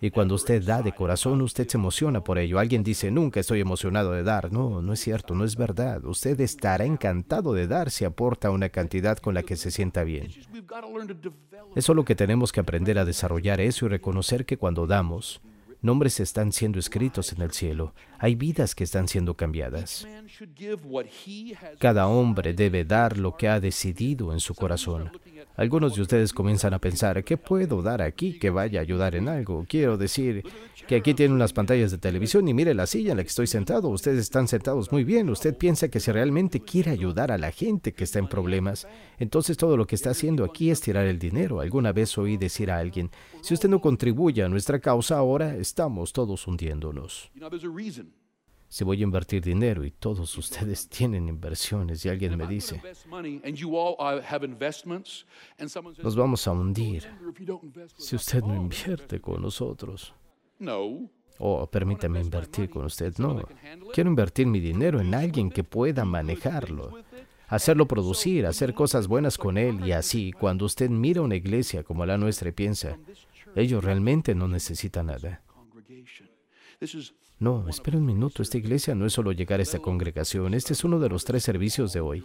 Y 0.00 0.10
cuando 0.10 0.34
usted 0.34 0.62
da 0.62 0.82
de 0.82 0.92
corazón, 0.92 1.40
usted 1.40 1.66
se 1.66 1.78
emociona 1.78 2.22
por 2.22 2.38
ello. 2.38 2.58
Alguien 2.58 2.82
dice, 2.82 3.10
nunca 3.10 3.40
estoy 3.40 3.60
emocionado 3.60 4.12
de 4.12 4.22
dar. 4.22 4.52
No, 4.52 4.82
no 4.82 4.92
es 4.92 5.00
cierto, 5.00 5.34
no 5.34 5.44
es 5.44 5.56
verdad. 5.56 6.04
Usted 6.04 6.38
estará 6.40 6.84
encantado 6.84 7.54
de 7.54 7.66
dar 7.66 7.90
si 7.90 8.04
aporta 8.04 8.50
una 8.50 8.68
cantidad 8.68 9.18
con 9.18 9.34
la 9.34 9.42
que 9.42 9.56
se 9.56 9.70
sienta 9.70 10.04
bien. 10.04 10.28
develop 10.52 11.76
Es 11.76 11.84
solo 11.84 12.04
que 12.04 12.14
tenemos 12.14 12.52
que 12.52 12.60
aprender 12.60 12.98
a 12.98 13.04
desarrollar 13.04 13.60
eso 13.60 13.86
y 13.86 13.88
reconocer 13.88 14.44
que 14.44 14.58
cuando 14.58 14.86
damos, 14.86 15.40
nombres 15.82 16.20
están 16.20 16.52
siendo 16.52 16.78
escritos 16.78 17.32
en 17.32 17.42
el 17.42 17.52
cielo. 17.52 17.94
Hay 18.18 18.34
vidas 18.34 18.74
que 18.74 18.84
están 18.84 19.08
siendo 19.08 19.34
cambiadas. 19.34 20.06
Cada 21.78 22.06
hombre 22.06 22.54
debe 22.54 22.84
dar 22.84 23.18
lo 23.18 23.36
que 23.36 23.48
ha 23.48 23.60
decidido 23.60 24.32
en 24.32 24.40
su 24.40 24.54
corazón. 24.54 25.10
Algunos 25.56 25.94
de 25.94 26.02
ustedes 26.02 26.32
comienzan 26.32 26.74
a 26.74 26.78
pensar, 26.78 27.22
¿qué 27.24 27.36
puedo 27.36 27.82
dar 27.82 28.02
aquí 28.02 28.38
que 28.38 28.50
vaya 28.50 28.80
a 28.80 28.82
ayudar 28.82 29.14
en 29.14 29.28
algo? 29.28 29.64
Quiero 29.68 29.96
decir 29.96 30.42
que 30.86 30.96
aquí 30.96 31.14
tiene 31.14 31.34
unas 31.34 31.52
pantallas 31.52 31.90
de 31.90 31.98
televisión 31.98 32.48
y 32.48 32.54
mire 32.54 32.74
la 32.74 32.86
silla 32.86 33.12
en 33.12 33.18
la 33.18 33.22
que 33.22 33.28
estoy 33.28 33.46
sentado. 33.46 33.88
Ustedes 33.88 34.20
están 34.20 34.48
sentados 34.48 34.90
muy 34.92 35.04
bien. 35.04 35.28
Usted 35.30 35.56
piensa 35.56 35.88
que 35.88 36.00
si 36.00 36.10
realmente 36.12 36.60
quiere 36.60 36.90
ayudar 36.90 37.30
a 37.30 37.38
la 37.38 37.52
gente 37.52 37.92
que 37.92 38.04
está 38.04 38.18
en 38.18 38.28
problemas, 38.28 38.86
entonces 39.18 39.56
todo 39.56 39.76
lo 39.76 39.86
que 39.86 39.94
está 39.94 40.10
haciendo 40.10 40.44
aquí 40.44 40.70
es 40.70 40.80
tirar 40.80 41.06
el 41.06 41.18
dinero. 41.18 41.60
Alguna 41.60 41.92
vez 41.92 42.16
oí 42.18 42.36
decir 42.36 42.70
a 42.70 42.78
alguien, 42.78 43.10
si 43.42 43.54
usted 43.54 43.68
no 43.68 43.80
contribuye 43.80 44.42
a 44.42 44.48
nuestra 44.48 44.78
causa 44.78 45.16
ahora, 45.18 45.54
estamos 45.70 46.12
todos 46.12 46.46
hundiéndonos. 46.46 47.30
Si 48.68 48.84
voy 48.84 49.00
a 49.00 49.02
invertir 49.02 49.42
dinero 49.42 49.84
y 49.84 49.90
todos 49.90 50.36
ustedes 50.38 50.88
tienen 50.96 51.28
inversiones 51.28 52.04
y 52.04 52.08
alguien 52.08 52.36
me 52.36 52.46
dice, 52.46 52.80
uh, 53.10 53.40
nos 56.02 56.16
vamos 56.16 56.46
a 56.46 56.52
hundir. 56.52 57.04
"Wonder 57.04 57.28
if 57.30 57.40
you 57.40 57.46
don't 57.46 57.64
invest 57.64 57.98
with 57.98 58.04
Si 58.04 58.16
usted 58.16 58.42
no 58.42 58.54
invierte 58.54 59.20
con 59.20 59.42
nosotros, 59.42 60.14
no 60.58 61.10
oh, 61.38 61.66
permítame 61.66 62.20
invertir 62.20 62.68
con 62.68 62.84
usted, 62.84 63.16
no. 63.18 63.42
Quiero 63.92 64.10
invertir 64.10 64.46
mi 64.46 64.60
dinero 64.60 65.00
en 65.00 65.14
alguien 65.14 65.50
que 65.50 65.64
pueda 65.64 66.04
manejarlo, 66.04 66.98
hacerlo 67.48 67.86
producir, 67.86 68.46
hacer 68.46 68.74
cosas 68.74 69.08
buenas 69.08 69.36
con 69.36 69.56
él 69.58 69.84
y 69.84 69.92
así, 69.92 70.32
cuando 70.32 70.64
usted 70.66 70.90
mira 70.90 71.22
una 71.22 71.36
iglesia 71.36 71.82
como 71.82 72.06
la 72.06 72.18
nuestra 72.18 72.50
y 72.50 72.52
piensa, 72.52 72.98
ellos 73.56 73.82
realmente 73.82 74.34
no 74.34 74.46
necesitan 74.46 75.06
nada. 75.06 75.42
No, 77.38 77.68
espera 77.68 77.98
un 77.98 78.06
minuto, 78.06 78.42
esta 78.42 78.58
iglesia 78.58 78.94
no 78.94 79.06
es 79.06 79.12
solo 79.12 79.32
llegar 79.32 79.60
a 79.60 79.62
esta 79.62 79.78
congregación, 79.78 80.54
este 80.54 80.72
es 80.72 80.84
uno 80.84 80.98
de 80.98 81.08
los 81.08 81.24
tres 81.24 81.42
servicios 81.42 81.92
de 81.92 82.00
hoy. 82.00 82.24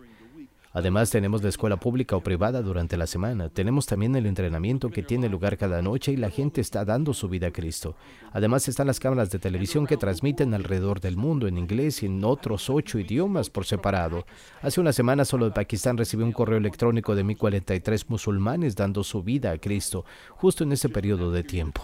Además, 0.71 1.09
tenemos 1.09 1.41
la 1.41 1.47
escuela 1.47 1.77
pública 1.77 2.17
o 2.17 2.21
privada 2.21 2.61
durante 2.61 2.97
la 2.97 3.07
semana. 3.07 3.47
Tenemos 3.47 3.85
también 3.85 4.13
el 4.17 4.25
entrenamiento 4.25 4.89
que 4.89 5.03
tiene 5.03 5.29
lugar 5.29 5.57
cada 5.57 5.81
noche 5.81 6.11
y 6.11 6.17
la 6.17 6.29
gente 6.29 6.59
está 6.59 6.83
dando 6.83 7.13
su 7.13 7.29
vida 7.29 7.47
a 7.47 7.51
Cristo. 7.51 7.95
Además, 8.33 8.67
están 8.67 8.87
las 8.87 8.99
cámaras 8.99 9.29
de 9.29 9.39
televisión 9.39 9.87
que 9.87 9.95
transmiten 9.95 10.53
alrededor 10.53 10.99
del 10.99 11.15
mundo 11.15 11.47
en 11.47 11.57
inglés 11.57 12.03
y 12.03 12.07
en 12.07 12.21
otros 12.25 12.69
ocho 12.69 12.99
idiomas 12.99 13.49
por 13.49 13.65
separado. 13.65 14.25
Hace 14.61 14.81
una 14.81 14.91
semana 14.91 15.23
solo 15.23 15.45
de 15.45 15.51
Pakistán 15.51 15.97
recibí 15.97 16.23
un 16.23 16.33
correo 16.33 16.57
electrónico 16.57 17.15
de 17.15 17.23
1043 17.23 18.09
musulmanes 18.09 18.75
dando 18.75 19.05
su 19.05 19.23
vida 19.23 19.51
a 19.51 19.57
Cristo, 19.57 20.03
justo 20.31 20.65
en 20.65 20.73
ese 20.73 20.89
periodo 20.89 21.31
de 21.31 21.43
tiempo. 21.43 21.83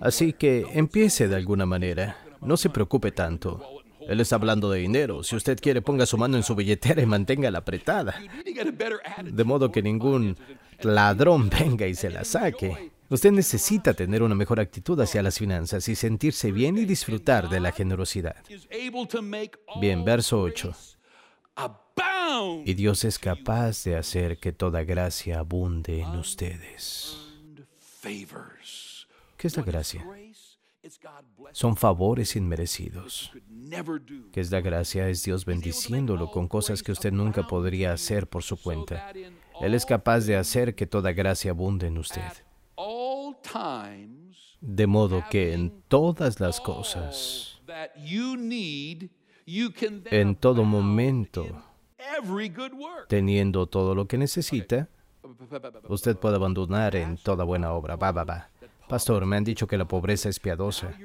Así 0.00 0.32
que 0.32 0.66
empiece 0.72 1.28
de 1.28 1.36
alguna 1.36 1.66
manera. 1.66 2.18
No 2.40 2.56
se 2.56 2.70
preocupe 2.70 3.12
tanto. 3.12 3.82
Él 4.06 4.20
está 4.20 4.36
hablando 4.36 4.70
de 4.70 4.80
dinero. 4.80 5.22
Si 5.24 5.34
usted 5.34 5.58
quiere, 5.60 5.82
ponga 5.82 6.06
su 6.06 6.16
mano 6.16 6.36
en 6.36 6.42
su 6.42 6.54
billetera 6.54 7.02
y 7.02 7.06
manténgala 7.06 7.58
apretada. 7.58 8.20
De 9.24 9.44
modo 9.44 9.72
que 9.72 9.82
ningún 9.82 10.36
ladrón 10.82 11.50
venga 11.50 11.86
y 11.86 11.94
se 11.94 12.10
la 12.10 12.24
saque. 12.24 12.92
Usted 13.08 13.32
necesita 13.32 13.94
tener 13.94 14.22
una 14.22 14.34
mejor 14.34 14.60
actitud 14.60 15.00
hacia 15.00 15.22
las 15.22 15.38
finanzas 15.38 15.88
y 15.88 15.94
sentirse 15.94 16.50
bien 16.50 16.76
y 16.76 16.84
disfrutar 16.84 17.48
de 17.48 17.60
la 17.60 17.72
generosidad. 17.72 18.36
Bien, 19.80 20.04
verso 20.04 20.40
8. 20.40 20.72
Y 22.64 22.74
Dios 22.74 23.04
es 23.04 23.18
capaz 23.18 23.84
de 23.84 23.96
hacer 23.96 24.38
que 24.38 24.52
toda 24.52 24.82
gracia 24.82 25.38
abunde 25.38 26.00
en 26.00 26.10
ustedes. 26.16 27.16
¿Qué 29.36 29.46
es 29.46 29.56
la 29.56 29.62
gracia? 29.62 30.04
son 31.52 31.76
favores 31.76 32.36
inmerecidos. 32.36 33.32
¿Qué 34.32 34.40
es 34.40 34.50
la 34.50 34.60
gracia? 34.60 35.08
Es 35.08 35.24
Dios 35.24 35.44
bendiciéndolo 35.44 36.30
con 36.30 36.48
cosas 36.48 36.82
que 36.82 36.92
usted 36.92 37.12
nunca 37.12 37.46
podría 37.46 37.92
hacer 37.92 38.28
por 38.28 38.42
su 38.42 38.60
cuenta. 38.60 39.12
Él 39.60 39.74
es 39.74 39.86
capaz 39.86 40.20
de 40.20 40.36
hacer 40.36 40.74
que 40.74 40.86
toda 40.86 41.12
gracia 41.12 41.50
abunde 41.50 41.86
en 41.86 41.98
usted. 41.98 42.22
De 44.60 44.86
modo 44.86 45.24
que 45.30 45.52
en 45.54 45.82
todas 45.88 46.40
las 46.40 46.60
cosas, 46.60 47.60
en 49.46 50.36
todo 50.36 50.64
momento, 50.64 51.62
teniendo 53.08 53.66
todo 53.66 53.94
lo 53.94 54.06
que 54.06 54.18
necesita, 54.18 54.88
usted 55.88 56.16
puede 56.16 56.36
abandonar 56.36 56.96
en 56.96 57.16
toda 57.16 57.44
buena 57.44 57.72
obra. 57.72 57.96
Va, 57.96 58.12
va, 58.12 58.24
va. 58.24 58.50
Pastor, 58.88 59.26
me 59.26 59.36
han 59.36 59.44
dicho 59.44 59.66
que 59.66 59.78
la 59.78 59.88
pobreza 59.88 60.28
es 60.28 60.38
piadosa. 60.38 60.96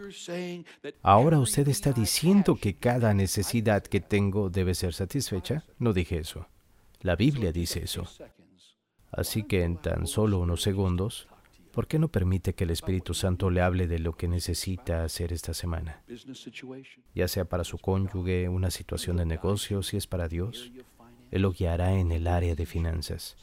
Ahora 1.01 1.39
usted 1.39 1.67
está 1.67 1.91
diciendo 1.91 2.55
que 2.55 2.75
cada 2.75 3.13
necesidad 3.13 3.83
que 3.83 4.01
tengo 4.01 4.49
debe 4.49 4.75
ser 4.75 4.93
satisfecha. 4.93 5.63
No 5.79 5.93
dije 5.93 6.19
eso. 6.19 6.47
La 7.01 7.15
Biblia 7.15 7.51
dice 7.51 7.83
eso. 7.83 8.03
Así 9.11 9.43
que 9.43 9.63
en 9.63 9.77
tan 9.77 10.05
solo 10.05 10.39
unos 10.39 10.61
segundos, 10.61 11.27
¿por 11.71 11.87
qué 11.87 11.97
no 11.97 12.09
permite 12.09 12.53
que 12.53 12.65
el 12.65 12.69
Espíritu 12.69 13.13
Santo 13.13 13.49
le 13.49 13.61
hable 13.61 13.87
de 13.87 13.99
lo 13.99 14.13
que 14.13 14.27
necesita 14.27 15.03
hacer 15.03 15.33
esta 15.33 15.53
semana? 15.53 16.03
Ya 17.15 17.27
sea 17.27 17.45
para 17.45 17.63
su 17.63 17.79
cónyuge, 17.79 18.47
una 18.47 18.69
situación 18.69 19.17
de 19.17 19.25
negocio, 19.25 19.81
si 19.81 19.97
es 19.97 20.05
para 20.05 20.27
Dios, 20.27 20.71
Él 21.31 21.43
lo 21.43 21.51
guiará 21.51 21.93
en 21.93 22.11
el 22.11 22.27
área 22.27 22.55
de 22.55 22.65
finanzas. 22.65 23.37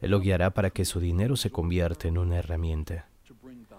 Él 0.00 0.10
lo 0.10 0.20
guiará 0.20 0.50
para 0.50 0.70
que 0.70 0.84
su 0.84 0.98
dinero 0.98 1.36
se 1.36 1.50
convierta 1.50 2.08
en 2.08 2.18
una 2.18 2.38
herramienta. 2.38 3.08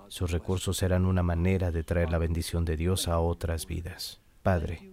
Sus 0.07 0.31
recursos 0.31 0.77
serán 0.77 1.05
una 1.05 1.23
manera 1.23 1.71
de 1.71 1.83
traer 1.83 2.11
la 2.11 2.19
bendición 2.19 2.63
de 2.63 2.77
Dios 2.77 3.07
a 3.07 3.19
otras 3.19 3.65
vidas. 3.65 4.21
Padre, 4.43 4.91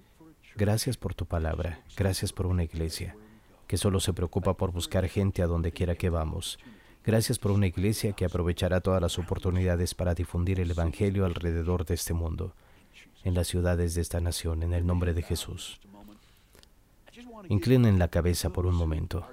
gracias 0.57 0.97
por 0.97 1.15
tu 1.15 1.27
palabra, 1.27 1.83
gracias 1.97 2.33
por 2.33 2.47
una 2.47 2.65
iglesia 2.65 3.15
que 3.73 3.79
solo 3.79 4.01
se 4.01 4.13
preocupa 4.13 4.55
por 4.55 4.71
buscar 4.71 5.09
gente 5.09 5.43
a 5.43 5.47
donde 5.47 5.73
quiera 5.73 5.95
que 5.95 6.11
vamos. 6.11 6.59
Gracias 7.05 7.39
por 7.39 7.53
una 7.53 7.67
iglesia 7.67 8.13
que 8.13 8.27
aprovechará 8.27 8.83
todas 8.83 9.01
las 9.01 9.19
oportunidades 9.19 9.95
para 9.95 10.13
difundir 10.13 10.61
el 10.61 10.71
Evangelio 10.71 11.25
alrededor 11.25 11.87
de 11.87 11.95
este 11.95 12.13
mundo, 12.13 12.55
en 13.25 13.33
las 13.33 13.49
ciudades 13.49 13.95
de 13.95 14.03
esta 14.03 14.21
nación, 14.21 14.63
en 14.63 14.75
el 14.75 14.87
nombre 14.87 15.15
de 15.15 15.23
Jesús. 15.23 15.81
Inclinen 17.49 17.99
la 17.99 18.09
cabeza 18.09 18.51
por 18.51 18.67
un 18.67 18.75
momento. 18.75 19.27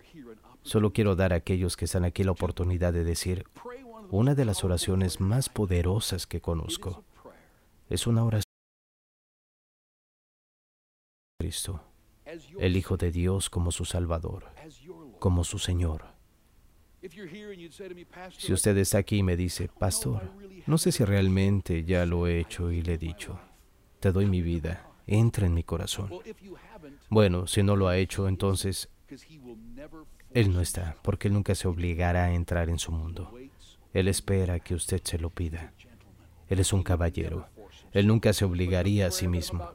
Solo 0.62 0.92
quiero 0.94 1.16
dar 1.16 1.34
a 1.34 1.38
aquellos 1.38 1.78
que 1.78 1.86
están 1.86 2.06
aquí 2.06 2.24
la 2.24 2.32
oportunidad 2.32 2.94
de 2.94 3.04
decir 3.04 3.46
una 4.12 4.36
de 4.36 4.46
las 4.46 4.64
oraciones 4.64 5.20
más 5.20 5.50
poderosas 5.50 6.28
que 6.28 6.42
conozco. 6.42 7.04
Es 7.90 8.08
una 8.08 8.24
oración 8.24 8.44
de 11.40 11.46
Cristo, 11.46 11.84
el 12.60 12.76
Hijo 12.76 12.98
de 12.98 13.12
Dios 13.12 13.50
como 13.50 13.72
su 13.72 13.86
Salvador, 13.86 14.46
como 15.20 15.44
su 15.44 15.60
Señor. 15.60 16.06
Si 18.38 18.52
usted 18.52 18.78
está 18.78 18.98
aquí 18.98 19.18
y 19.18 19.24
me 19.24 19.38
dice, 19.38 19.70
Pastor, 19.70 20.34
no 20.68 20.78
sé 20.78 20.92
si 20.92 21.06
realmente 21.06 21.84
ya 21.86 22.06
lo 22.06 22.28
he 22.28 22.40
hecho 22.40 22.72
y 22.72 22.82
le 22.82 22.96
he 22.96 22.98
dicho, 22.98 23.40
te 24.00 24.12
doy 24.12 24.26
mi 24.26 24.42
vida, 24.42 24.89
entra 25.10 25.46
en 25.46 25.54
mi 25.54 25.64
corazón. 25.64 26.10
Bueno, 27.10 27.48
si 27.48 27.64
no 27.64 27.76
lo 27.76 27.88
ha 27.88 27.98
hecho, 27.98 28.28
entonces 28.28 28.90
él 30.34 30.54
no 30.54 30.62
está, 30.62 30.96
porque 31.02 31.28
Él 31.28 31.34
nunca 31.34 31.56
se 31.56 31.68
obligará 31.68 32.26
a 32.26 32.34
entrar 32.34 32.70
en 32.70 32.78
su 32.78 32.92
mundo. 32.92 33.34
Él 33.94 34.08
espera 34.08 34.60
que 34.60 34.76
usted 34.76 35.02
se 35.04 35.18
lo 35.18 35.32
pida. 35.32 35.74
Él 36.48 36.60
es 36.60 36.72
un 36.72 36.84
caballero. 36.84 37.48
Él 37.92 38.06
nunca 38.06 38.34
se 38.34 38.46
obligaría 38.46 39.08
a 39.08 39.12
sí 39.12 39.28
mismo. 39.28 39.72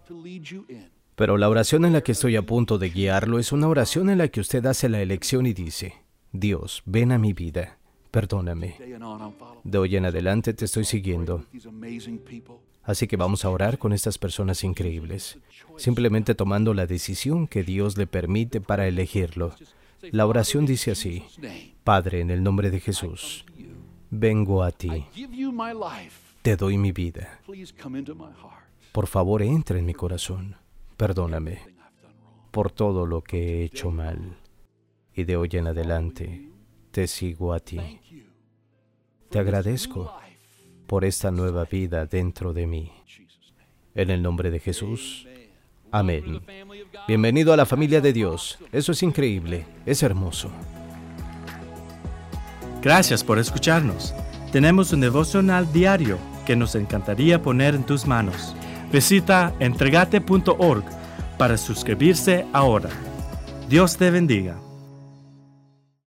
Pero 1.16 1.36
la 1.36 1.48
oración 1.48 1.84
en 1.84 1.92
la 1.92 2.02
que 2.02 2.12
estoy 2.12 2.36
a 2.36 2.42
punto 2.42 2.78
de 2.78 2.90
guiarlo 2.90 3.38
es 3.38 3.52
una 3.52 3.68
oración 3.68 4.10
en 4.10 4.18
la 4.18 4.28
que 4.28 4.40
usted 4.40 4.64
hace 4.66 4.88
la 4.88 5.02
elección 5.02 5.46
y 5.46 5.52
dice, 5.52 5.94
Dios, 6.32 6.82
ven 6.86 7.12
a 7.12 7.18
mi 7.18 7.32
vida, 7.32 7.78
perdóname. 8.10 8.76
De 9.64 9.78
hoy 9.78 9.96
en 9.96 10.06
adelante 10.06 10.54
te 10.54 10.64
estoy 10.64 10.84
siguiendo. 10.84 11.44
Así 12.84 13.06
que 13.06 13.16
vamos 13.16 13.44
a 13.44 13.50
orar 13.50 13.78
con 13.78 13.92
estas 13.92 14.18
personas 14.18 14.62
increíbles, 14.62 15.38
simplemente 15.78 16.34
tomando 16.34 16.74
la 16.74 16.86
decisión 16.86 17.46
que 17.46 17.62
Dios 17.62 17.96
le 17.96 18.06
permite 18.06 18.60
para 18.60 18.86
elegirlo. 18.86 19.54
La 20.12 20.26
oración 20.26 20.66
dice 20.66 20.90
así, 20.90 21.24
Padre, 21.82 22.20
en 22.20 22.30
el 22.30 22.42
nombre 22.42 22.70
de 22.70 22.80
Jesús, 22.80 23.46
vengo 24.10 24.62
a 24.62 24.70
ti, 24.70 25.06
te 26.42 26.56
doy 26.56 26.76
mi 26.76 26.92
vida. 26.92 27.40
Por 28.92 29.06
favor, 29.06 29.42
entra 29.42 29.78
en 29.78 29.86
mi 29.86 29.94
corazón, 29.94 30.56
perdóname 30.96 31.74
por 32.50 32.70
todo 32.70 33.06
lo 33.06 33.22
que 33.22 33.38
he 33.38 33.64
hecho 33.64 33.90
mal, 33.90 34.36
y 35.12 35.24
de 35.24 35.36
hoy 35.36 35.48
en 35.52 35.66
adelante 35.66 36.48
te 36.92 37.08
sigo 37.08 37.52
a 37.52 37.60
ti. 37.60 37.80
Te 39.30 39.40
agradezco 39.40 40.14
por 40.86 41.04
esta 41.04 41.30
nueva 41.30 41.64
vida 41.64 42.06
dentro 42.06 42.52
de 42.52 42.66
mí. 42.66 42.92
En 43.94 44.10
el 44.10 44.22
nombre 44.22 44.50
de 44.50 44.60
Jesús, 44.60 45.26
amén. 45.90 46.42
Bienvenido 47.06 47.52
a 47.52 47.56
la 47.56 47.66
familia 47.66 48.00
de 48.00 48.12
Dios. 48.12 48.58
Eso 48.72 48.92
es 48.92 49.02
increíble, 49.02 49.66
es 49.86 50.02
hermoso. 50.02 50.50
Gracias 52.82 53.24
por 53.24 53.38
escucharnos. 53.38 54.14
Tenemos 54.52 54.92
un 54.92 55.00
devocional 55.00 55.72
diario 55.72 56.18
que 56.44 56.56
nos 56.56 56.74
encantaría 56.74 57.40
poner 57.40 57.74
en 57.74 57.84
tus 57.84 58.06
manos. 58.06 58.54
Visita 58.92 59.54
entregate.org 59.58 60.84
para 61.38 61.56
suscribirse 61.56 62.46
ahora. 62.52 62.90
Dios 63.68 63.96
te 63.96 64.10
bendiga. 64.10 64.63